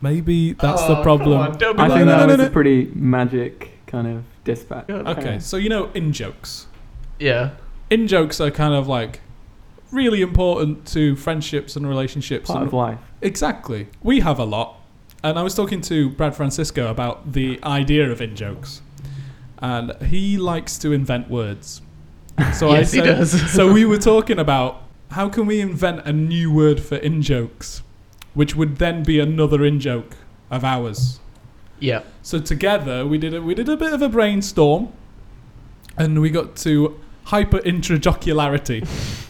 [0.00, 1.40] Maybe that's the Oh, problem.
[1.40, 2.46] on, don't be I No, think no, that no, was no.
[2.46, 4.86] a pretty magic kind of dispatch.
[4.86, 5.06] God.
[5.18, 6.66] Okay, so you know in jokes.
[7.18, 7.50] Yeah.
[7.90, 9.20] in jokes are kind of like
[9.90, 12.48] really important to friendships and relationships.
[12.48, 12.98] Part and of life.
[13.22, 13.88] exactly.
[14.02, 14.76] We have a lot.
[15.24, 18.82] And I was talking to Brad Francisco about the idea of in jokes.
[19.58, 21.82] And he likes to invent words.
[22.54, 23.50] So I Yes, he does.
[23.52, 27.82] so we were talking about how can we invent a new word for in jokes,
[28.34, 30.16] which would then be another in joke
[30.50, 31.18] of ours.
[31.80, 32.02] Yeah.
[32.22, 34.92] So together we did a, we did a bit of a brainstorm,
[35.96, 38.86] and we got to hyper intrajocularity.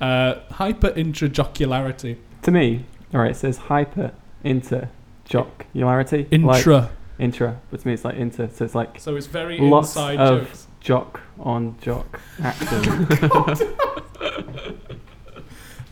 [0.00, 2.16] uh, hyper intrajocularity.
[2.42, 4.88] To me, alright, it says hyper inter
[5.28, 6.26] jocularity.
[6.44, 6.90] Like Intra.
[7.18, 10.18] intra, but to me it's like inter, so it's like so it's very lots inside
[10.18, 10.66] of jokes.
[10.80, 13.06] jock on jock action.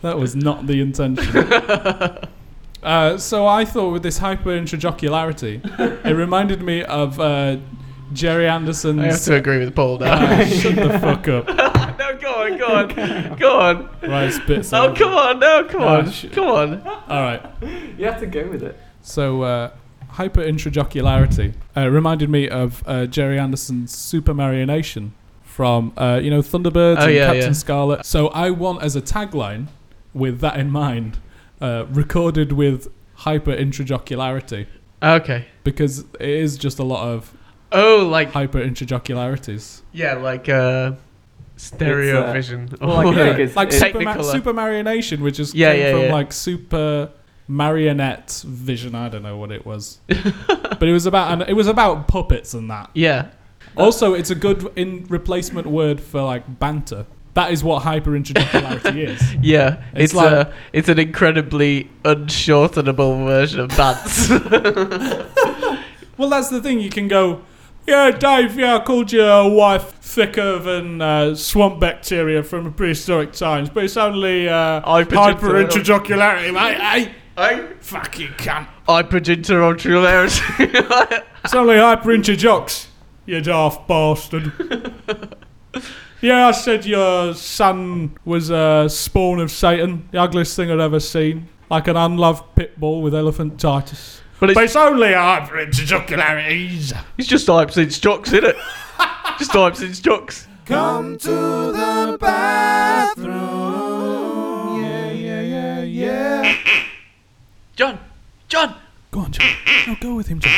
[0.01, 1.33] That was not the intention.
[2.83, 5.63] uh, so I thought with this hyper intrajocularity,
[6.05, 7.55] it reminded me of uh,
[8.13, 8.99] Gerry Anderson's.
[9.01, 10.13] I have to agree with Paul now.
[10.13, 11.47] Uh, shut the fuck up.
[11.99, 13.89] no, go on, go on, go on.
[14.01, 14.59] Right, spit.
[14.59, 14.97] Oh, sound.
[14.97, 16.31] come on, no, come Oh, on, shit.
[16.31, 16.81] come on.
[16.87, 17.41] All right.
[17.97, 18.77] you have to go with it.
[19.01, 19.71] So, uh,
[20.09, 25.11] hyper intrajocularity uh, reminded me of uh, Gerry Anderson's Super Marionation
[25.43, 27.51] from, uh, you know, Thunderbirds Oh, and yeah, Captain yeah.
[27.51, 28.05] Scarlet.
[28.05, 29.67] So, I want as a tagline,
[30.13, 31.17] with that in mind,
[31.61, 34.67] uh, recorded with hyper intrajocularity
[35.01, 35.45] Okay.
[35.63, 37.33] because it is just a lot of
[37.73, 39.81] Oh, like hyper intrajocularities.
[39.91, 40.93] yeah, like uh,
[41.57, 42.69] stereo It's, uh, vision.
[42.81, 44.31] well, like, Or- yeah, it's- like it's- super, ma- Technicolor.
[44.31, 46.13] super Marionation, which is Yeah, came yeah, from yeah.
[46.13, 47.09] like super
[47.47, 48.95] marionette vision.
[48.95, 52.53] I don't know what it was, but it was about and it was about puppets
[52.53, 52.89] and that.
[52.93, 53.29] yeah.
[53.75, 57.05] Also, it's a good in replacement word for like banter.
[57.33, 59.35] That is what hyper intrajocularity is.
[59.41, 64.29] Yeah, It's it's, like- a it's an incredibly unshortenable version of dance.
[66.17, 66.79] Well, that's the thing.
[66.79, 67.41] You can go,
[67.87, 68.57] yeah, Dave.
[68.57, 73.97] Yeah, I called your wife thicker than uh, swamp bacteria from prehistoric times, but it's
[73.97, 76.77] only uh, Hyper hyper intrajocular- intrajocularity, mate.
[76.79, 78.67] Hey, I fucking cunt.
[78.87, 81.23] hypergenterocularity.
[81.43, 82.87] It's only hyper intrajocks,
[83.25, 84.53] you daft bastard.
[86.21, 91.01] yeah, I said your son was a spawn of Satan, the ugliest thing I'd ever
[91.01, 94.21] seen, like an unloved pit bull with elephantitis.
[94.43, 96.91] But it's, But it's only hyper intrajocularities.
[97.17, 98.57] it's just hypes and jocks, isn't it?
[99.39, 100.47] just hypes and jocks.
[100.65, 103.31] Come to the bathroom.
[104.83, 106.57] Yeah, yeah, yeah, yeah.
[107.77, 107.99] John,
[108.49, 108.75] John,
[109.11, 109.47] Go on, John.
[109.87, 110.53] No, go with him, John.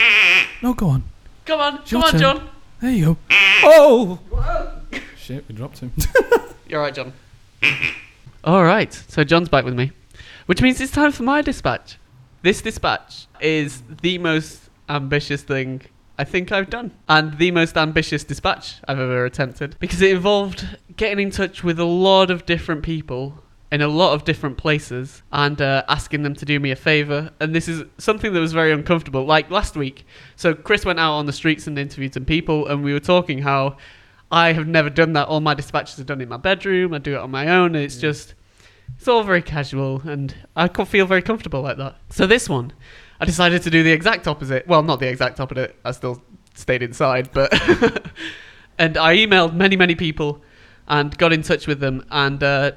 [0.63, 1.03] No, go on.
[1.45, 2.21] come on, Your come on, turn.
[2.21, 2.49] John.
[2.81, 3.17] There you go.
[3.65, 4.19] Oh!
[5.15, 5.91] Shit, we dropped him.
[6.67, 7.13] You're right, John.
[8.43, 9.91] All right, so John's back with me,
[10.47, 11.99] which means it's time for my dispatch.
[12.45, 15.81] This dispatch is the most ambitious thing
[16.19, 20.77] I think I've done, and the most ambitious dispatch I've ever attempted because it involved
[20.95, 23.41] getting in touch with a lot of different people
[23.71, 27.31] in a lot of different places and uh, asking them to do me a favor.
[27.39, 29.25] And this is something that was very uncomfortable.
[29.25, 32.83] Like last week, so Chris went out on the streets and interviewed some people, and
[32.83, 33.77] we were talking how
[34.31, 35.29] I have never done that.
[35.29, 36.93] All my dispatches are done in my bedroom.
[36.93, 37.73] I do it on my own.
[37.73, 38.35] And it's just,
[38.97, 41.95] it's all very casual, and I feel very comfortable like that.
[42.09, 42.73] So this one,
[43.19, 44.67] I decided to do the exact opposite.
[44.67, 45.75] Well, not the exact opposite.
[45.85, 46.21] I still
[46.53, 47.53] stayed inside, but
[48.77, 50.41] and I emailed many, many people
[50.87, 52.05] and got in touch with them.
[52.11, 52.71] And uh,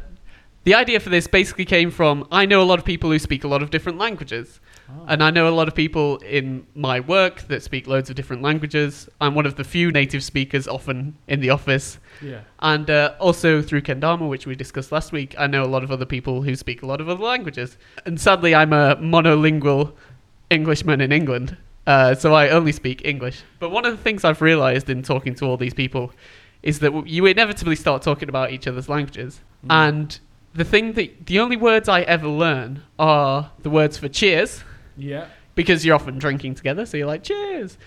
[0.64, 3.44] the idea for this basically came from I know a lot of people who speak
[3.44, 4.60] a lot of different languages.
[5.06, 8.42] And I know a lot of people in my work that speak loads of different
[8.42, 9.08] languages.
[9.20, 11.98] I'm one of the few native speakers often in the office.
[12.22, 12.40] yeah.
[12.60, 15.90] And uh, also through Kendama, which we discussed last week, I know a lot of
[15.90, 17.78] other people who speak a lot of other languages.
[18.04, 19.92] And sadly, I'm a monolingual
[20.50, 23.42] Englishman in England, uh, so I only speak English.
[23.58, 26.12] But one of the things I've realised in talking to all these people
[26.62, 30.18] is that you inevitably start talking about each other's languages, and
[30.54, 34.64] the thing that the only words I ever learn are the words for cheers
[34.98, 35.26] Yeah.
[35.54, 37.78] because you're often drinking together, so you're like cheers.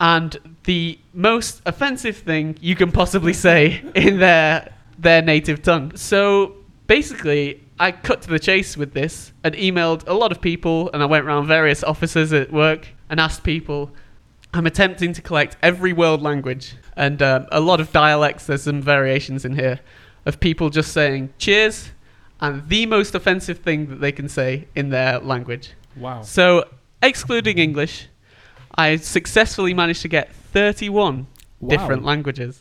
[0.00, 5.96] And the most offensive thing you can possibly say in their their native tongue.
[5.96, 6.54] So
[6.86, 11.02] basically, I cut to the chase with this and emailed a lot of people, and
[11.02, 13.90] I went around various offices at work and asked people.
[14.54, 18.46] I'm attempting to collect every world language and um, a lot of dialects.
[18.46, 19.78] There's some variations in here
[20.26, 21.90] of people just saying cheers
[22.40, 25.72] and the most offensive thing that they can say in their language.
[26.00, 26.22] Wow.
[26.22, 26.64] So,
[27.02, 28.08] excluding English,
[28.76, 31.26] I successfully managed to get 31
[31.60, 31.68] Wow.
[31.68, 32.60] different languages.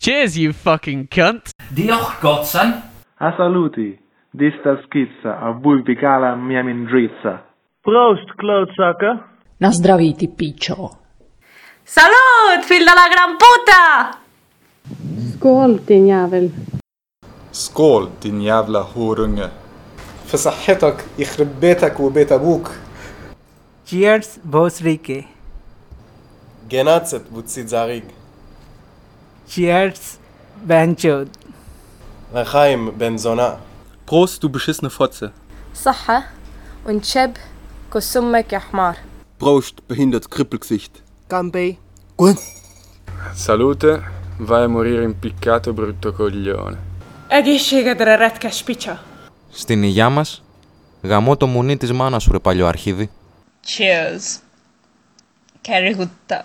[0.00, 1.50] Cheers, you fucking cunt!
[1.74, 2.72] Diolch, Godson.
[3.20, 3.98] A saluti.
[4.34, 7.42] Dista schizza, a vui picala mia mindrizza.
[7.82, 9.20] Proost, klootzakken.
[9.60, 10.90] Na zdraví, ty píčo.
[11.84, 14.18] Salut, fill de la gran puta!
[15.32, 16.50] Skål din jävel.
[17.50, 19.48] Skål din jävla horunge.
[20.28, 22.70] في صحتك يخرب بيتك وبيت ابوك
[23.90, 25.24] Cheers, Boss Rike.
[26.68, 28.04] Genazet, Butzit Zarig.
[29.48, 30.18] Cheers,
[30.68, 31.28] Benchod.
[32.34, 33.58] Rechaim, Benzona.
[34.04, 35.32] Prost, du beschissene Fotze.
[35.72, 36.24] Sache
[36.84, 37.38] und Cheb,
[37.88, 38.96] Kosummek, Ahmar.
[39.38, 41.02] Prost, behindert Krippelgesicht.
[41.28, 41.78] Campei.
[42.18, 42.36] Gut.
[43.34, 44.02] Salute,
[44.38, 46.76] vai a morire impiccato brutto coglione.
[47.28, 49.07] Egészségedre retkes picsa!
[49.51, 50.43] Στην υγειά μας,
[51.01, 53.09] γαμώ το μουνί της μάνας σου ρε παλιό αρχίδι.
[53.65, 54.25] Cheers.
[55.67, 56.39] Kerihutta.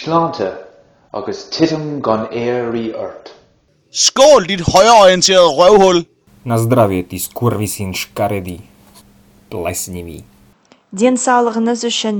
[0.00, 0.48] Slánta
[1.16, 3.24] agus titum gan éirí ort.
[3.90, 6.06] Skål, dit højreorienterede røvhul!
[6.44, 8.58] На здравие ти скурвисин шкареди.
[9.50, 10.24] Плесневи.
[11.00, 12.16] Денсаулығыңыз үшін.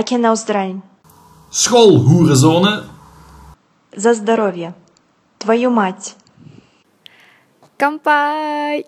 [0.00, 0.82] Әкен ауздырайын.
[1.50, 2.74] Skål, hoerenzone!
[3.96, 4.74] За здоровье.
[5.38, 6.16] Твою мать.
[7.76, 8.86] 干杯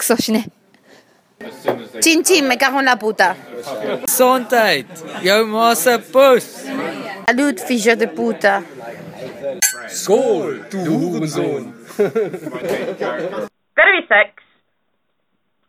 [0.00, 0.48] クソ死ね
[2.00, 3.36] Chin chin, me cago en la puta!
[4.06, 4.86] Gezondheid.
[5.22, 6.64] Jouw massa poes.
[7.26, 8.62] Salut, figlio de puta!
[9.88, 11.74] Skål, du hoerenzoon.
[13.76, 14.42] Terviseks!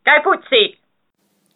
[0.06, 0.78] Käi putsi!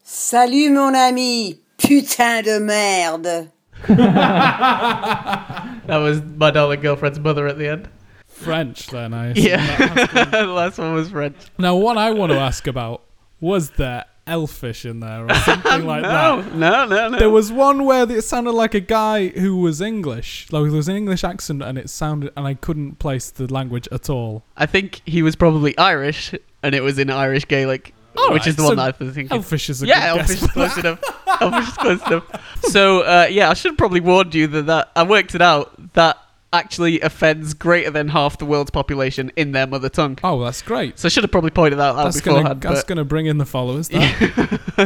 [0.04, 3.48] Salut mon ami, putain de merde.
[3.88, 7.88] That was my darling girlfriend's mother at the end.
[8.37, 9.45] French, then, I assume.
[9.45, 11.37] Yeah, the last one was French.
[11.59, 13.03] Now, what I want to ask about
[13.41, 16.55] was there elfish in there or something like No, that?
[16.55, 17.19] no, no, no.
[17.19, 20.49] There was one where it sounded like a guy who was English.
[20.51, 23.89] Like there was an English accent, and it sounded, and I couldn't place the language
[23.93, 24.43] at all.
[24.57, 28.49] I think he was probably Irish, and it was in Irish Gaelic, All which right,
[28.49, 29.37] is the so one that I was thinking.
[29.37, 31.01] Elfish is a yeah, good guess Elfish is close enough.
[31.41, 32.61] Elfish is close enough.
[32.65, 35.93] So uh, yeah, I should have probably warned you that, that I worked it out.
[35.95, 36.19] That
[36.57, 40.19] actually offends greater than half the world's population in their mother tongue.
[40.25, 40.99] Oh, that's great.
[40.99, 43.47] So I should have probably pointed that out That's gonna, that's gonna bring in the
[43.47, 43.91] followers.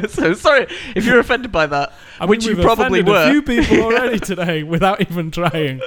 [0.09, 3.29] So sorry if you're offended by that, I mean, which you probably were.
[3.29, 5.81] a few people already today without even trying.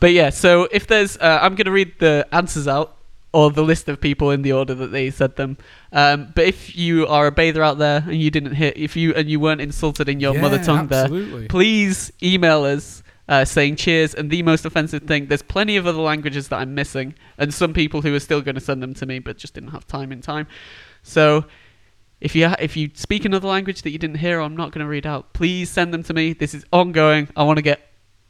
[0.00, 2.96] But yeah, so if there's, uh, I'm going to read the answers out
[3.32, 5.56] or the list of people in the order that they said them.
[5.92, 9.14] Um, but if you are a bather out there and you didn't hear, if you
[9.14, 11.40] and you weren't insulted in your mother tongue absolutely.
[11.40, 13.02] there, please email us.
[13.30, 15.26] Uh, saying cheers and the most offensive thing.
[15.28, 18.56] There's plenty of other languages that I'm missing, and some people who are still going
[18.56, 20.48] to send them to me, but just didn't have time in time.
[21.04, 21.44] So,
[22.20, 24.72] if you ha- if you speak another language that you didn't hear, or I'm not
[24.72, 25.32] going to read out.
[25.32, 26.32] Please send them to me.
[26.32, 27.28] This is ongoing.
[27.36, 27.80] I want to get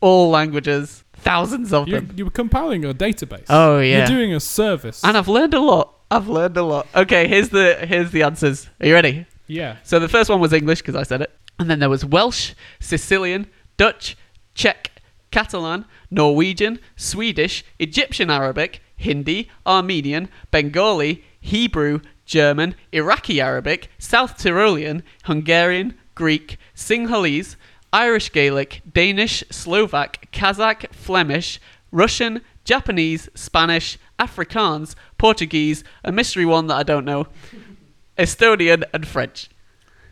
[0.02, 2.14] all languages, thousands of You're, them.
[2.18, 3.46] you're compiling a database.
[3.48, 5.02] Oh yeah, You're doing a service.
[5.02, 5.94] and I've learned a lot.
[6.10, 6.86] I've learned a lot.
[6.94, 8.68] Okay, here's the here's the answers.
[8.80, 9.24] Are you ready?
[9.46, 9.76] Yeah.
[9.82, 12.52] So the first one was English because I said it, and then there was Welsh,
[12.80, 13.46] Sicilian,
[13.78, 14.16] Dutch,
[14.54, 14.90] Czech,
[15.30, 25.94] Catalan, Norwegian, Swedish, Egyptian Arabic, Hindi, Armenian, Bengali, Hebrew, German, Iraqi Arabic, South Tyrolean, Hungarian,
[26.14, 27.56] Greek, Sinhalese,
[27.92, 36.74] Irish Gaelic, Danish, Slovak, Kazakh, Flemish, Russian, Japanese, Spanish, Afrikaans, Portuguese, a mystery one that
[36.76, 37.26] I don't know,
[38.18, 39.48] Estonian, and French.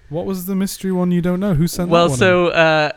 [0.08, 1.54] What was the mystery one you don't know?
[1.54, 2.18] Who sent Well, that one?
[2.18, 2.92] so uh,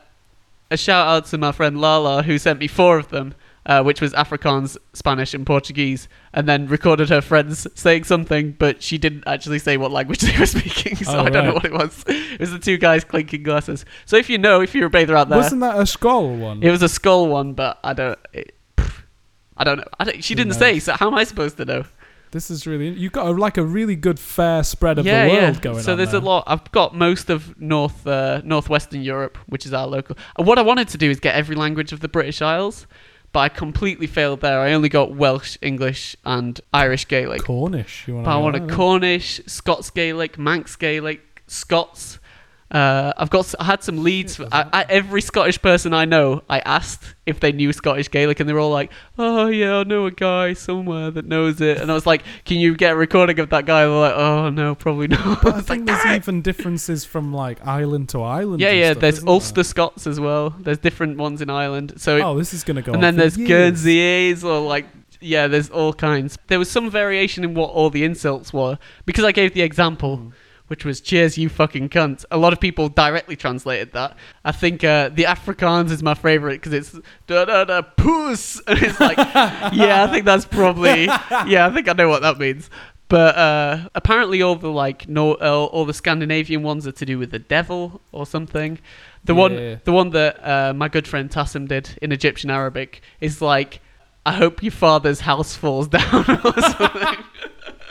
[0.71, 4.01] a shout out to my friend Lala who sent me four of them, uh, which
[4.01, 9.23] was Afrikaans, Spanish, and Portuguese, and then recorded her friends saying something, but she didn't
[9.27, 12.03] actually say what language they were speaking, so Oh, I don't know what it was.
[12.07, 13.85] It was the two guys clinking glasses.
[14.07, 16.63] So if you know, if you're a bather out there, Wasn't that a skull one?
[16.63, 18.17] it was a skull one, but I don't.
[18.33, 18.55] It,
[19.57, 19.87] I don't know.
[19.99, 20.57] I don't, she didn't knows?
[20.59, 21.83] say, so how am I supposed to know?
[22.31, 25.29] This is really you've got a, like a really good fair spread of yeah, the
[25.31, 25.61] world yeah.
[25.61, 25.97] going so on.
[25.97, 26.21] there's there.
[26.21, 26.45] a lot.
[26.47, 30.17] I've got most of North uh, Northwestern Europe, which is our local.
[30.37, 32.87] And what I wanted to do is get every language of the British Isles,
[33.33, 34.59] but I completely failed there.
[34.59, 37.43] I only got Welsh, English, and Irish Gaelic.
[37.43, 38.07] Cornish.
[38.07, 42.19] You want But I wanted Cornish, Scots Gaelic, Manx Gaelic, Scots.
[42.71, 43.53] Uh, I've got.
[43.59, 44.37] I had some leads.
[44.37, 48.39] For, I, I, every Scottish person I know, I asked if they knew Scottish Gaelic,
[48.39, 51.79] and they were all like, "Oh yeah, I know a guy somewhere that knows it."
[51.79, 54.15] And I was like, "Can you get a recording of that guy?" And they're like,
[54.15, 58.61] "Oh no, probably not." But I think there's even differences from like island to island.
[58.61, 58.91] yeah, yeah.
[58.91, 59.33] stuff, There's isn't there?
[59.33, 60.55] Ulster Scots as well.
[60.57, 61.95] There's different ones in Ireland.
[61.97, 63.49] So Oh, this is gonna go And then there's years.
[63.49, 64.85] Guernseys or like
[65.19, 66.37] yeah, there's all kinds.
[66.47, 70.31] There was some variation in what all the insults were because I gave the example.
[70.71, 72.23] Which was cheers, you fucking cunt.
[72.31, 74.15] A lot of people directly translated that.
[74.45, 76.93] I think uh, the Afrikaans is my favorite because it's
[77.27, 81.03] da da da puss, and it's like, yeah, I think that's probably,
[81.45, 82.69] yeah, I think I know what that means.
[83.09, 87.19] But uh, apparently, all the like no, uh, all the Scandinavian ones are to do
[87.19, 88.79] with the devil or something.
[89.25, 89.39] The Yeah.
[89.39, 93.81] one, the one that uh, my good friend Tassim did in Egyptian Arabic is like,
[94.25, 97.23] "I hope your father's house falls down" or something,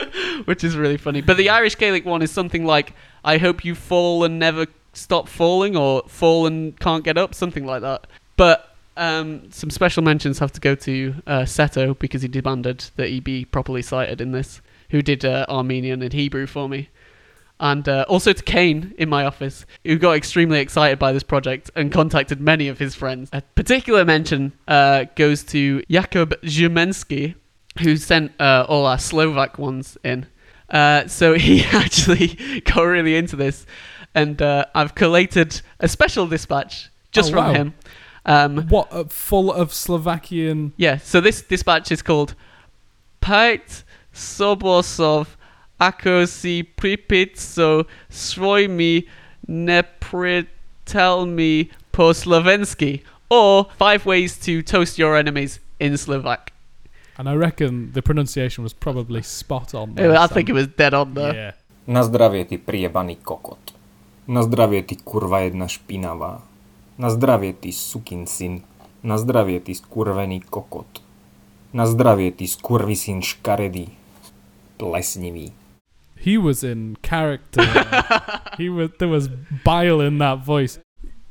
[0.44, 1.20] which is really funny.
[1.20, 2.94] But the Irish Gaelic one is something like,
[3.24, 7.66] "I hope you fall and never stop falling," or "fall and can't get up," something
[7.66, 8.06] like that.
[8.36, 13.08] But um, some special mentions have to go to uh, Seto because he demanded that
[13.08, 14.60] he be properly cited in this.
[14.90, 16.88] Who did uh, Armenian and Hebrew for me
[17.60, 21.70] and uh, also to Kane in my office, who got extremely excited by this project
[21.76, 23.28] and contacted many of his friends.
[23.32, 27.34] A particular mention uh, goes to Jakub Zumensky,
[27.80, 30.26] who sent uh, all our Slovak ones in.
[30.70, 33.66] Uh, so he actually got really into this,
[34.14, 37.52] and uh, I've collated a special dispatch just Oh, from wow.
[37.52, 37.74] him.
[38.24, 40.72] Um, What uh, full of Slovakian?
[40.76, 42.34] yeah, so this dispatch is called
[43.22, 43.82] Pajt
[44.14, 45.26] Sobosov
[45.80, 49.08] Ako si pripit svoj mi
[49.48, 56.52] nepritel mi po slovensky or five ways to toast your enemies in Slovak.
[57.20, 59.92] And I reckon the pronunciation was probably spot on.
[60.00, 61.34] I there, think it was dead on there.
[61.36, 61.52] Yeah.
[61.84, 63.60] Na zdravie ty priebaný kokot.
[64.24, 66.40] Na zdravie ty kurva jedna špinavá.
[66.96, 68.64] Na zdravie ty sukin syn.
[69.04, 71.04] Na zdravie ty skurvený kokot.
[71.76, 73.92] Na zdravie ty skurvisyn škaredý.
[74.80, 75.52] Plesnivý.
[76.16, 77.68] He was in character.
[78.56, 79.28] he was there was
[79.60, 80.80] bile in that voice.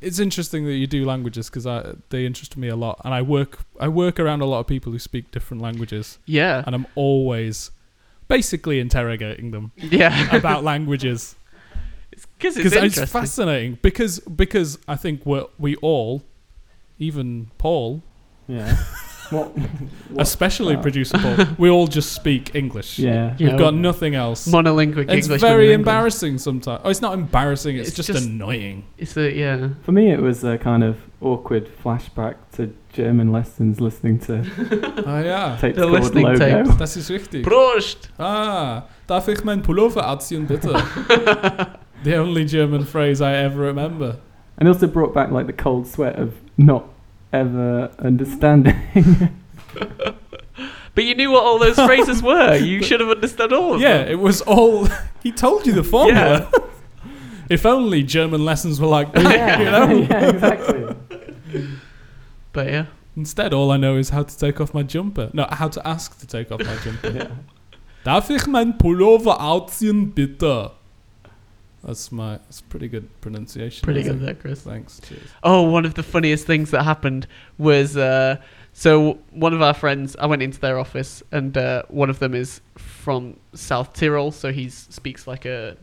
[0.01, 1.65] It's interesting that you do languages because
[2.09, 4.91] they interest me a lot, and I work I work around a lot of people
[4.91, 6.19] who speak different languages.
[6.25, 6.63] Yeah.
[6.65, 7.71] and I'm always
[8.27, 9.71] basically interrogating them.
[9.77, 10.35] Yeah.
[10.35, 11.35] about languages.
[12.37, 13.77] Because it's Because it's fascinating.
[13.81, 16.23] Because because I think we we all,
[16.97, 18.01] even Paul,
[18.47, 18.77] Yeah.
[19.31, 19.47] What?
[20.09, 22.97] what- especially uh, producer Paul, we all just speak English.
[22.99, 23.35] Yeah.
[23.39, 23.57] we've Yeah.
[23.57, 24.47] got nothing else.
[24.47, 25.29] Monolingual English.
[25.29, 25.73] It's very monolingual.
[25.73, 26.81] embarrassing sometimes.
[26.83, 27.77] Oh, it's not embarrassing.
[27.77, 28.83] It's, It's just, just- annoying.
[28.97, 29.69] It's a yeah.
[29.83, 34.43] For me, it was a kind of awkward flashback to German lessons, listening to
[35.05, 35.57] Ah ja.
[35.57, 36.39] tapes The listening Logo.
[36.39, 36.75] tapes.
[36.77, 37.43] Das ist richtig.
[37.45, 38.09] Prost!
[38.17, 40.73] Ah, darf ich mein Pullover anziehen, bitte?
[42.03, 44.17] the only German phrase I ever remember.
[44.57, 46.83] And it also brought back like the cold sweat of not
[47.33, 48.75] ever uh, understanding.
[50.95, 52.55] But you knew what all those phrases were.
[52.57, 54.07] You should have understood all of Yeah, them.
[54.11, 54.87] it was all.
[55.23, 56.51] he told you the formula.
[57.49, 60.07] if only German lessons were like that, yeah, you know?
[60.09, 60.95] yeah, exactly.
[62.51, 62.85] But yeah.
[63.15, 65.29] Instead, all I know is how to take off my jumper.
[65.31, 67.11] No, how to ask to take off my jumper.
[67.11, 67.27] Yeah.
[68.03, 70.71] Darf ich mein Pullover anziehen, bitte?
[71.83, 72.33] That's my.
[72.37, 73.85] That's pretty good pronunciation.
[73.85, 74.61] Pretty good there, Chris.
[74.61, 74.99] Thanks.
[74.99, 75.21] Cheers.
[75.43, 77.27] Oh, one of the funniest things that happened
[77.57, 78.37] was uh,
[78.73, 80.15] so one of our friends.
[80.19, 84.51] I went into their office, and uh, one of them is from South Tyrol, so
[84.51, 85.77] he speaks like a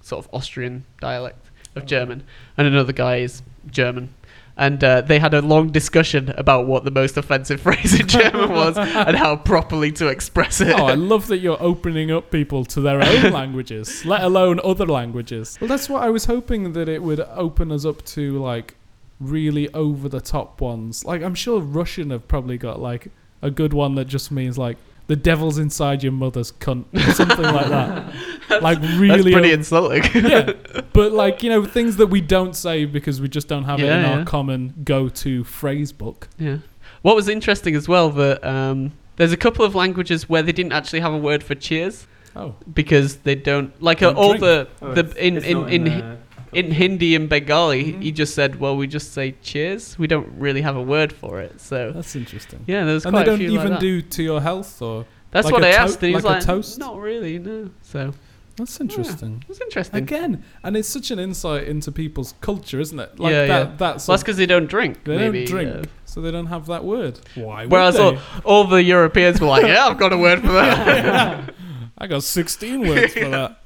[0.00, 2.24] sort of Austrian dialect of German,
[2.56, 4.14] and another guy is German.
[4.56, 8.50] And uh, they had a long discussion about what the most offensive phrase in German
[8.50, 10.78] was and how properly to express it.
[10.78, 14.86] Oh, I love that you're opening up people to their own languages, let alone other
[14.86, 15.56] languages.
[15.60, 18.76] Well, that's what I was hoping that it would open us up to, like
[19.20, 21.04] really over the top ones.
[21.04, 23.08] Like I'm sure Russian have probably got like
[23.40, 24.76] a good one that just means like
[25.12, 28.14] the devil's inside your mother's cunt, or something like that.
[28.62, 30.02] like really, That's pretty o- insulting.
[30.14, 30.52] yeah,
[30.94, 33.84] but like you know things that we don't say because we just don't have it
[33.90, 34.18] in yeah.
[34.18, 36.28] our common go-to phrase book.
[36.38, 36.58] Yeah.
[37.02, 40.72] What was interesting as well that um, there's a couple of languages where they didn't
[40.72, 42.06] actually have a word for cheers.
[42.34, 42.54] Oh.
[42.72, 44.40] Because they don't like uh, Don't all drink.
[44.40, 46.16] the Oh, the it's- in it's in in in Hi- the
[46.52, 49.98] in Hindi and Bengali, he just said, "Well, we just say cheers.
[49.98, 52.64] We don't really have a word for it." So That's interesting.
[52.66, 53.80] yeah, there's and quite they a don't few like even that.
[53.80, 56.42] do to your health or That's Like what I to- asked, and he was like
[56.42, 56.78] a toast?
[56.78, 58.12] "Not really, no." So
[58.56, 59.42] That's interesting.
[59.48, 59.96] it's interesting.
[60.02, 63.18] Again, and it's such an insight into people's culture, isn't it?
[63.18, 63.74] Like yeah, that, yeah.
[63.78, 65.04] That's well, that's because they don't drink.
[65.04, 67.18] they maybe, don't drink, uh, so they don't have that word.
[67.34, 67.62] Why?
[67.62, 71.54] would Whereas all, all the Europeans were like, "Yeah, I've got a word for that."
[71.98, 73.58] I got 16 words for that.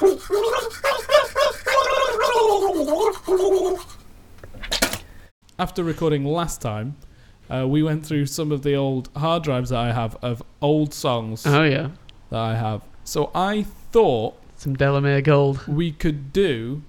[5.58, 6.96] After recording last time,
[7.50, 10.94] uh, we went through some of the old hard drives that I have of old
[10.94, 11.90] songs oh yeah,
[12.30, 12.82] that I have.
[13.04, 15.66] So I thought some Delamere Gold.
[15.66, 16.82] we could do.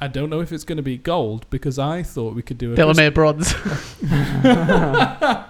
[0.00, 2.72] I don't know if it's going to be gold because I thought we could do
[2.72, 3.52] a Delamere Bronze.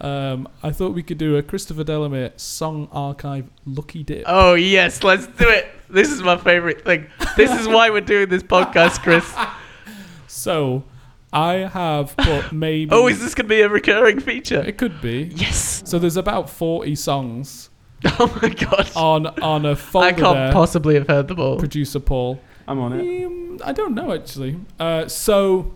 [0.00, 4.24] Um, I thought we could do a Christopher Delamere song archive lucky dip.
[4.26, 5.66] oh yes, let's do it.
[5.90, 7.06] This is my favorite thing.
[7.36, 9.32] This is why we're doing this podcast, Chris.
[10.26, 10.84] So
[11.32, 12.90] I have put maybe.
[12.92, 14.60] Oh, is this going to be a recurring feature?
[14.60, 15.30] It could be.
[15.34, 15.82] Yes.
[15.84, 17.70] So there's about 40 songs
[18.04, 18.90] Oh my god.
[18.94, 20.52] on on a folder I can't there.
[20.52, 21.58] possibly have heard them all.
[21.58, 22.40] Producer Paul.
[22.68, 23.24] I'm on it.
[23.24, 24.60] Um, I don't know actually.
[24.78, 25.72] Uh, so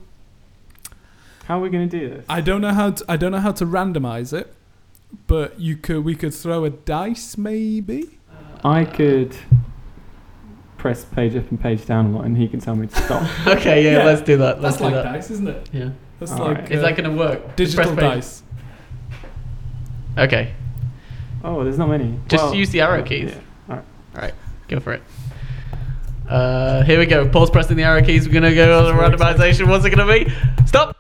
[1.45, 2.25] How are we going to do this?
[2.29, 4.55] I don't know how to, I don't know how to randomize it,
[5.27, 8.19] but you could we could throw a dice maybe.
[8.65, 9.35] I could
[10.79, 13.29] press page up and page down a lot, and he can tell me to stop.
[13.57, 14.05] Okay, yeah, Yeah.
[14.05, 14.61] let's do that.
[14.61, 15.13] Let's That's do like that.
[15.13, 15.71] dice, isn't it?
[15.73, 15.91] Yeah.
[16.21, 16.71] That's All like right.
[16.73, 17.41] Is that going to work?
[17.57, 18.01] Just digital page.
[18.01, 18.43] dice.
[20.19, 20.53] Okay.
[21.43, 22.19] oh, there's not many.
[22.29, 23.31] Just Well, use the arrow keys.
[23.31, 23.41] Yeah.
[23.69, 23.85] All right.
[24.15, 24.35] All right,
[24.69, 25.03] go for it.
[26.29, 27.29] Uh, here we go.
[27.29, 28.27] Paul's pressing the arrow keys.
[28.29, 29.69] We're gonna go on the randomization.
[29.69, 30.33] What's it gonna be?
[30.67, 30.97] Stop.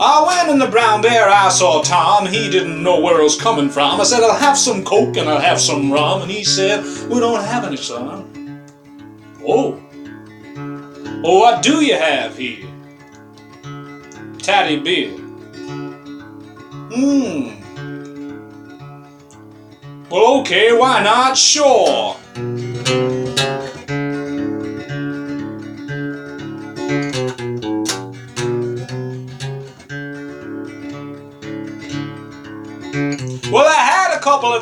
[0.00, 2.26] I went in the brown bear, I saw Tom.
[2.26, 4.00] He didn't know where I was coming from.
[4.00, 6.22] I said, I'll have some coke and I'll have some rum.
[6.22, 8.64] And he said, We don't have any, son.
[9.44, 9.82] Oh.
[11.24, 12.68] Oh, what do you have here?
[14.38, 15.10] Tatty beer.
[16.90, 17.58] Hmm.
[20.10, 21.36] Well, okay, why not?
[21.36, 22.16] Sure.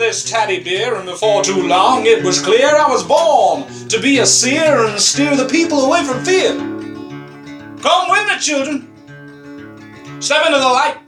[0.06, 4.20] This tatty beer, and before too long it was clear I was born to be
[4.20, 6.52] a seer and steer the people away from fear.
[7.80, 10.22] Come with me, children.
[10.22, 10.98] Step into the light.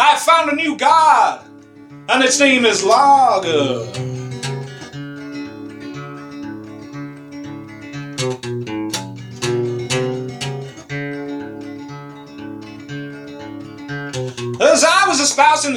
[0.00, 1.46] I found a new god,
[2.08, 4.09] and its name is Lager.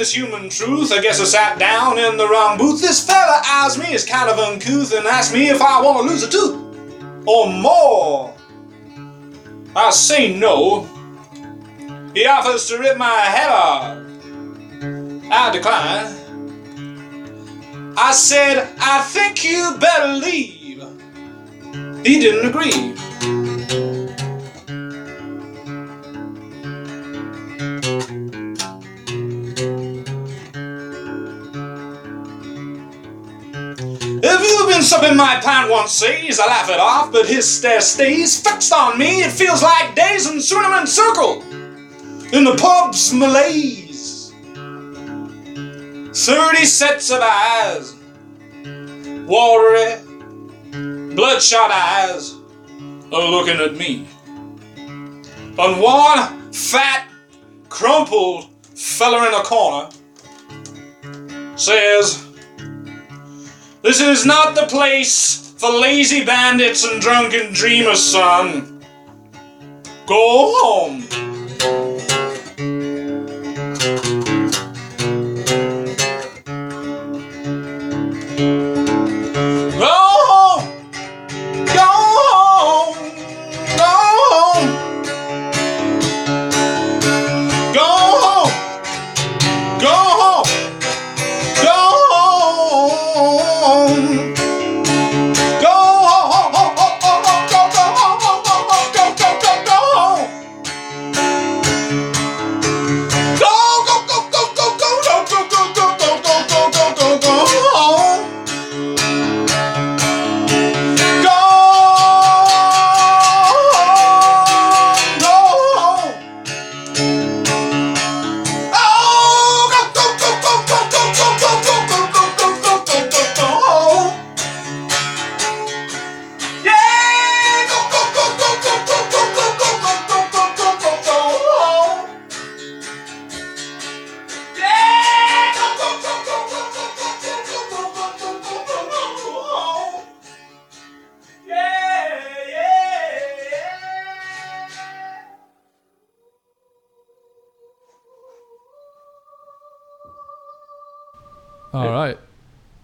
[0.04, 2.82] This human truth, I guess I sat down in the wrong booth.
[2.82, 6.12] This fella eyes me as kind of uncouth and asks me if I want to
[6.12, 8.34] lose a tooth or more.
[9.74, 10.82] I say no.
[12.12, 13.96] He offers to rip my head off.
[15.32, 16.04] I decline.
[17.96, 20.84] I said, I think you better leave.
[22.04, 22.94] He didn't agree.
[34.94, 38.98] Supping my pint once seas, I laugh it off, but his stare stays fixed on
[38.98, 39.22] me.
[39.22, 41.42] It feels like days in Switzerland Circle
[42.32, 44.32] in the pub's malaise.
[46.14, 47.96] Thirty sets of eyes,
[49.26, 49.96] watery,
[51.16, 52.34] bloodshot eyes,
[53.12, 54.06] are looking at me.
[54.76, 57.08] And one fat,
[57.68, 59.90] crumpled feller in a corner
[61.56, 62.23] says,
[63.84, 68.82] This is not the place for lazy bandits and drunken dreamers, son.
[70.06, 71.33] Go home.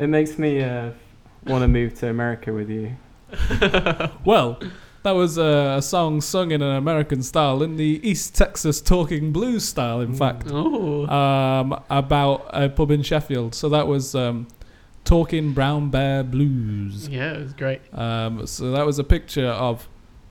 [0.00, 0.90] It makes me uh,
[1.46, 2.96] want to move to America with you.
[4.24, 4.58] Well,
[5.02, 9.32] that was a, a song sung in an American style, in the East Texas talking
[9.32, 11.06] blues style, in fact, Oh.
[11.08, 13.54] um, about a pub in Sheffield.
[13.54, 14.48] So that was um,
[15.04, 17.08] Talking Brown Bear Blues.
[17.08, 17.80] Yeah, it was great.
[17.94, 19.88] Um, so that was a picture of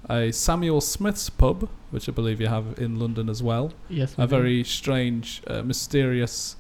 [0.09, 3.74] a Samuel Smith's pub, which I believe you have in London as well.
[3.89, 4.28] Yes, A do.
[4.28, 6.55] very strange, uh, mysterious,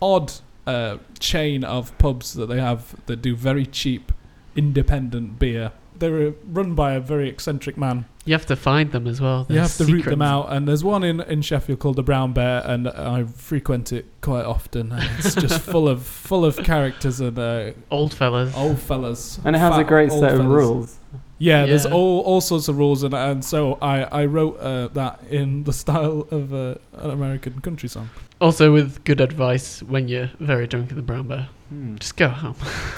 [0.00, 0.32] odd
[0.66, 4.12] uh, chain of pubs that they have that do very cheap,
[4.56, 5.72] independent beer.
[5.98, 8.06] They're uh, run by a very eccentric man.
[8.24, 9.46] You have to find them as well.
[9.48, 12.02] You They're have to root them out, and there's one in, in Sheffield called the
[12.04, 14.92] Brown Bear, and I frequent it quite often.
[14.92, 18.54] And it's just full of full of characters and uh, Old fellas.
[18.56, 20.52] old fellas, And it has a great old set of fellas.
[20.52, 20.98] rules.
[21.42, 25.20] Yeah, there's all all sorts of rules, and and so I I wrote uh, that
[25.30, 28.08] in the style of uh, an American country song.
[28.40, 31.96] Also, with good advice when you're very drunk in the brown bear, Hmm.
[31.96, 32.54] just go home.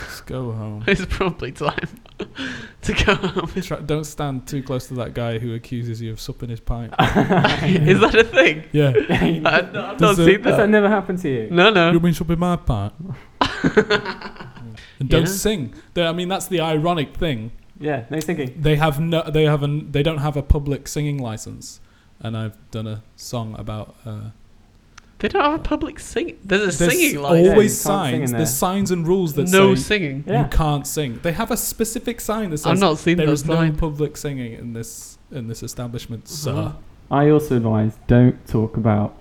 [0.09, 0.85] Just go home.
[0.89, 1.89] it's probably time
[2.83, 3.49] to go home.
[3.63, 6.93] Try, don't stand too close to that guy who accuses you of supping his pint.
[7.93, 8.65] Is that a thing?
[8.73, 8.93] Yeah.
[9.11, 10.69] I, I've not Does it- seen Has that that.
[10.69, 11.49] never happened to you?
[11.51, 11.93] No, no.
[11.93, 12.93] You mean supping my pint?
[14.99, 15.27] and don't Yeah.
[15.27, 15.75] sing.
[15.95, 17.53] They- I mean, that's the ironic thing.
[17.81, 18.55] Yeah, no singing.
[18.61, 19.23] They have no.
[19.23, 19.91] They have an.
[19.93, 21.81] They don't have a public singing license,
[22.21, 23.97] and I've done a song about.
[24.07, 24.31] Uh,
[25.19, 26.37] They don't have a public sing.
[26.45, 27.47] There's a there's singing always license.
[27.47, 28.33] Yeah, you can't sing signs.
[28.33, 30.25] There's signs and rules that say no say singing.
[30.27, 30.43] Yeah.
[30.45, 31.19] you can't sing.
[31.23, 33.79] They have a specific sign that says I've not seen there those is no signs.
[33.81, 36.53] public singing in this in this establishment, sir.
[36.53, 36.73] Uh-huh.
[37.11, 39.17] I also advise don't talk about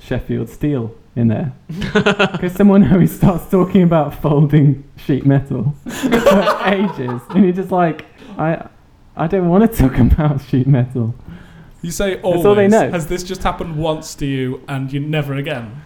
[0.00, 1.52] Sheffield Steel in there.
[2.36, 7.22] Because someone always starts talking about folding sheet metal for ages.
[7.30, 8.04] And you're just like,
[8.38, 8.68] I,
[9.16, 11.14] I don't want to talk about sheet metal.
[11.82, 12.44] You say always.
[12.44, 12.90] all they know.
[12.90, 15.82] Has this just happened once to you and you never again?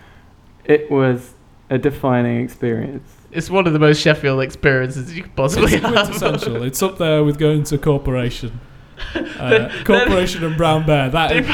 [0.64, 1.34] It was
[1.68, 3.08] a defining experience.
[3.30, 5.92] It's one of the most Sheffield experiences you could possibly It's have.
[5.94, 6.62] quintessential.
[6.64, 8.58] it's up there with going to corporation.
[9.14, 11.08] Uh, corporation and Brown Bear.
[11.10, 11.46] That is,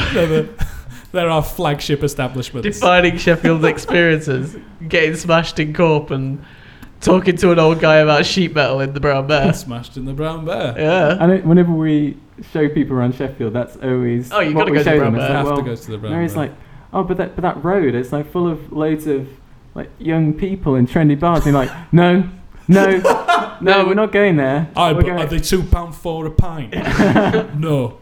[1.11, 2.67] they're, our flagship establishments.
[2.67, 4.55] Defining Sheffield experiences,
[4.87, 6.43] getting smashed in corp and
[7.01, 9.53] talking to an old guy about sheet metal in the brown bear.
[9.53, 10.73] Smashed in the Brown Bear.
[10.77, 11.17] Yeah.
[11.19, 12.17] And it, whenever we
[12.51, 15.13] show people around Sheffield, that's always Oh, you what gotta we go to show Brown
[15.13, 15.21] Bear.
[15.21, 16.43] like, Have to well, go to the Brown Mary's Bear.
[16.47, 16.51] like,
[16.93, 19.27] oh, but that but that road, it's like full of loads of
[19.75, 21.45] like young people in trendy bars.
[21.45, 22.27] And you're like, no,
[22.67, 24.69] no, no, we're not going there.
[24.75, 26.73] Aye, We're but going- are they two pound four a pint?
[27.59, 27.99] no.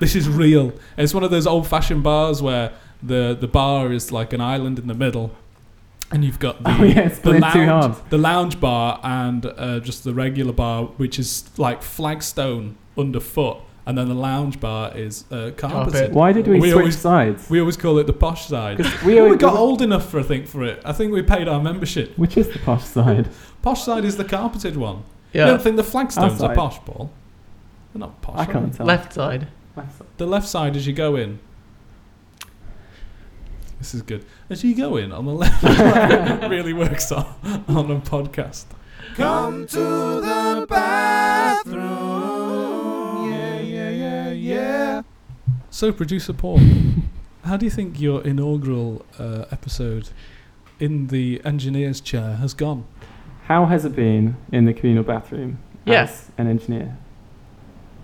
[0.00, 0.72] This is real.
[0.98, 2.72] It's one of those old fashioned bars where
[3.02, 5.30] the the bar is like an island in the middle,
[6.10, 9.46] and you've got the Oh, yeah, the split in two lounge, the lounge bar and
[9.46, 14.96] uh, just the regular bar, which is like flagstone underfoot, and then the lounge bar
[14.96, 16.12] is uh, carpeted.
[16.12, 17.48] Why did we, switch always, sides?
[17.48, 18.78] We always call it the posh side.
[19.04, 20.82] we we, got old enough for I think for it.
[20.84, 22.16] I think we paid our membership.
[22.18, 23.28] Which is the posh side?
[23.62, 25.04] Posh side is the carpeted one.
[25.34, 25.44] Yeah.
[25.44, 27.10] You don't think the flagstones are posh, Paul?
[27.92, 28.38] They're not posh.
[28.38, 28.78] I can't they?
[28.78, 28.86] tell.
[28.86, 29.48] Left side.
[30.16, 31.38] The left side as you go in.
[33.78, 34.24] This is good.
[34.50, 37.24] As you go in on the left, it really works on,
[37.68, 38.66] on a podcast.
[39.14, 40.66] Come to the
[42.10, 43.30] bathroom.
[43.32, 45.02] Yeah, yeah, yeah, yeah.
[45.70, 46.60] So, producer Paul,
[47.44, 50.10] how do you think your inaugural uh, episode
[50.78, 52.84] in the engineer's chair has gone?
[53.44, 56.24] How has it been in the communal bathroom Yes.
[56.28, 56.98] as an engineer?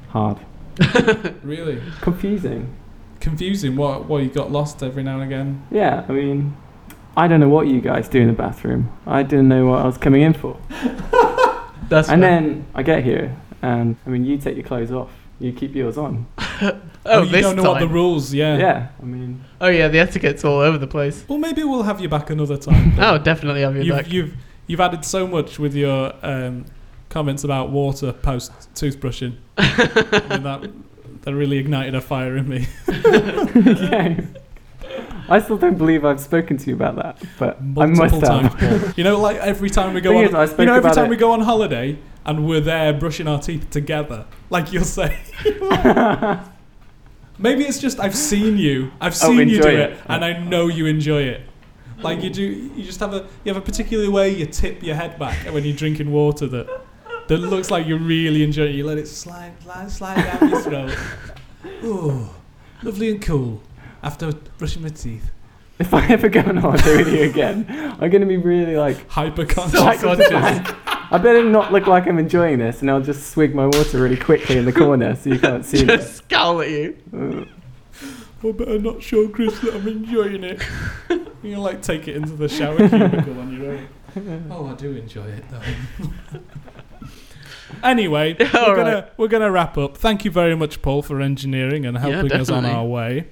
[0.09, 0.39] Hard.
[1.43, 2.75] Really Confusing.
[3.21, 3.77] confusing.
[3.77, 4.07] What?
[4.07, 5.67] What you got lost every now and again?
[5.71, 6.57] Yeah, I mean,
[7.17, 8.93] I don't know what you guys do in the bathroom.
[9.07, 10.57] I didn't know what I was coming in for.
[11.89, 12.41] That's and fair.
[12.41, 15.99] then I get here, and I mean, you take your clothes off, you keep yours
[15.99, 16.27] on.
[17.09, 17.73] Oh, you this don't know time.
[17.75, 18.35] what the rules.
[18.35, 18.57] Yeah.
[18.59, 21.25] Yeah, I mean, Oh yeah, the etiquette's all over the place.
[21.29, 22.95] Well, maybe we'll have you back another time.
[22.99, 24.11] Oh, definitely have you you've, back.
[24.11, 24.35] You've
[24.67, 26.65] you've added so much with your um,
[27.09, 29.37] comments about water post toothbrushing.
[29.59, 30.71] I mean, that
[31.23, 32.67] that really ignited a fire in me.
[32.89, 34.21] yeah.
[35.29, 38.55] I still don't believe I've spoken to you about that, but I must Multiple times.
[38.55, 38.97] have.
[38.97, 41.11] You know, like every time we go Thing on, is, you know, every time it-
[41.11, 45.19] we go on holiday and we're there brushing our teeth together, like you'll say.
[47.39, 49.99] Maybe it's just I've seen you, I've Oh, seen you do it, it.
[50.07, 51.43] and I know you enjoy it.
[52.01, 52.35] Like you mm.
[52.35, 55.37] do, you just have a you have a particular way you tip your head back
[55.53, 56.69] when you're drinking water that
[57.29, 58.77] that looks like you're really enjoying it.
[58.77, 60.97] You let it slide, slide, slide down your throat.
[61.83, 62.35] Oh,
[62.83, 63.63] lovely and cool.
[64.03, 65.31] After brushing my teeth,
[65.79, 69.09] If I ever go on holiday with you again, I'm going to be really like
[69.11, 69.81] hyper like, conscious.
[71.09, 74.17] I better not look like I'm enjoying this, and I'll just swig my water really
[74.17, 75.97] quickly in the corner so you can't see me.
[75.97, 76.97] Just scowl at you.
[77.13, 77.45] Uh,
[78.47, 80.63] I better not show Chris that I'm enjoying it.
[81.43, 84.47] You can like take it into the shower cubicle on your own.
[84.51, 86.41] Oh, I do enjoy it though.
[87.83, 89.97] Anyway, we're All gonna we're gonna wrap up.
[89.97, 93.29] Thank you very much, Paul, for engineering and helping us on our way.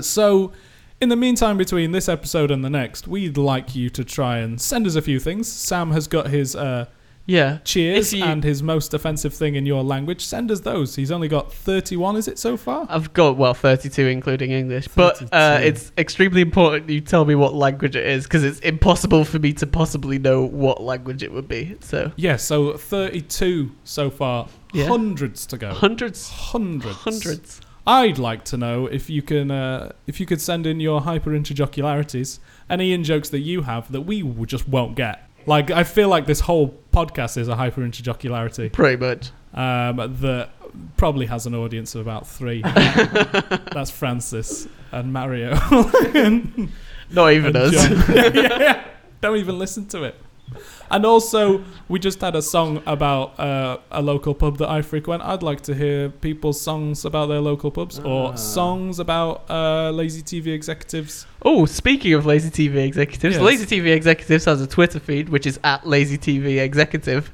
[0.00, 0.52] So,
[1.00, 4.60] in the meantime, between this episode and the next, we'd like you to try and
[4.60, 5.48] send us a few things.
[5.50, 6.86] Sam has got his uh,
[7.28, 7.58] Yeah.
[7.62, 10.24] cheers you- and his most offensive thing in your language.
[10.24, 10.96] Send us those.
[10.96, 12.16] He's only got thirty-one.
[12.16, 12.86] Is it so far?
[12.88, 17.52] I've got well 32 including English, but uh, it's extremely important you tell me what
[17.54, 21.46] language it is because it's impossible for me to possibly know what language it would
[21.46, 21.76] be.
[21.80, 24.48] So Yeah, so 32 so far.
[24.72, 24.86] Yeah.
[24.86, 25.72] Hundreds to go.
[25.74, 26.30] Hundreds.
[26.30, 26.96] Hundreds.
[26.96, 27.60] Hundreds.
[27.86, 31.30] I'd like to know if you can uh, if you could send in your hyper
[31.30, 35.27] interjocularities, any in jokes that you have that we just won't get.
[35.48, 38.70] Like I feel like this whole podcast is a hyper interjocularity.
[38.72, 39.30] Pretty much.
[39.54, 40.50] Um, that
[40.96, 42.60] probably has an audience of about three.
[42.62, 45.54] That's Francis and Mario.
[47.10, 47.72] Not even And us.
[47.72, 48.84] Yeah, yeah, yeah.
[49.20, 50.14] Don't even listen to it.
[50.90, 55.22] And also, we just had a song about uh, a local pub that I frequent.
[55.22, 60.22] I'd like to hear people's songs about their local pubs or songs about uh, lazy
[60.22, 61.26] TV executives.
[61.42, 63.44] Oh, speaking of Lazy TV Executives, Yes.
[63.44, 67.30] Lazy TV Executives has a Twitter feed which is at Lazy TV Executive,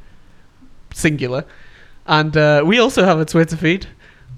[0.92, 1.44] singular,
[2.06, 3.86] and uh, we also have a Twitter feed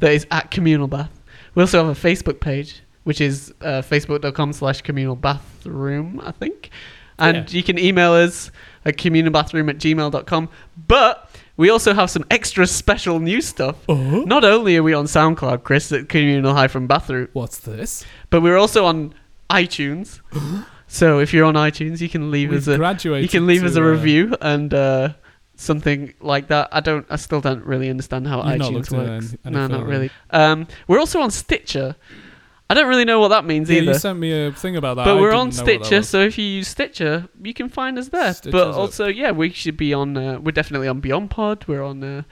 [0.00, 1.10] that is at Communal Bath.
[1.54, 6.70] We also have a Facebook page which is uh, facebook.com/slash Communal Bathroom, I think,
[7.18, 8.50] and you can email us
[8.84, 10.48] at communalbathroom at gmail.com.
[10.86, 13.76] But we also have some extra special new stuff.
[13.88, 14.22] Uh-huh.
[14.26, 17.28] Not only are we on SoundCloud, Chris, at communal hyphen bathroom.
[17.32, 18.04] What's this?
[18.30, 19.14] But we're also on
[19.50, 20.20] iTunes.
[20.86, 23.76] so if you're on iTunes, you can leave We've us a you can leave us
[23.76, 25.14] a uh, review and uh,
[25.56, 26.68] something like that.
[26.72, 27.06] I don't.
[27.08, 29.34] I still don't really understand how iTunes works.
[29.44, 30.10] no, not really.
[30.30, 31.96] Um, we're also on Stitcher.
[32.68, 33.92] I don't really know what that means Yeah, either.
[33.92, 35.04] you sent me a thing about that.
[35.04, 37.68] But I we're on know what that Stitcher, so if you use Stitcher, you can
[37.68, 38.34] find us there.
[38.34, 38.76] Stitcher's but up.
[38.76, 40.16] also, yeah, we should be on.
[40.16, 41.68] Uh, we're definitely on BeyondPod.
[41.68, 42.22] We're on uh,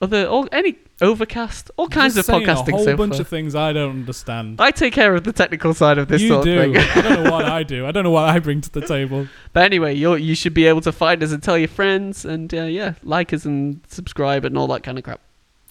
[0.00, 2.68] other all any Overcast, all kinds of podcasting.
[2.68, 3.20] A whole so bunch far.
[3.20, 4.58] of things I don't understand.
[4.62, 6.58] I take care of the technical side of this you sort do.
[6.58, 6.76] of thing.
[6.78, 7.86] I don't know what I do.
[7.86, 9.28] I don't know what I bring to the table.
[9.52, 12.52] But anyway, you you should be able to find us and tell your friends and
[12.54, 15.20] uh, yeah, like us and subscribe and all that kind of crap.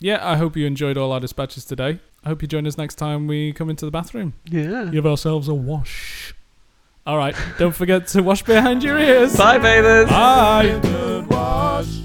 [0.05, 1.99] Yeah, I hope you enjoyed all our dispatches today.
[2.23, 4.35] I hope you join us next time we come into the bathroom.
[4.45, 4.89] Yeah.
[4.91, 6.35] Give ourselves a wash.
[7.07, 7.35] All right.
[7.57, 9.35] Don't forget to wash behind your ears.
[9.35, 10.07] Bye, bathers.
[11.27, 12.03] Bye.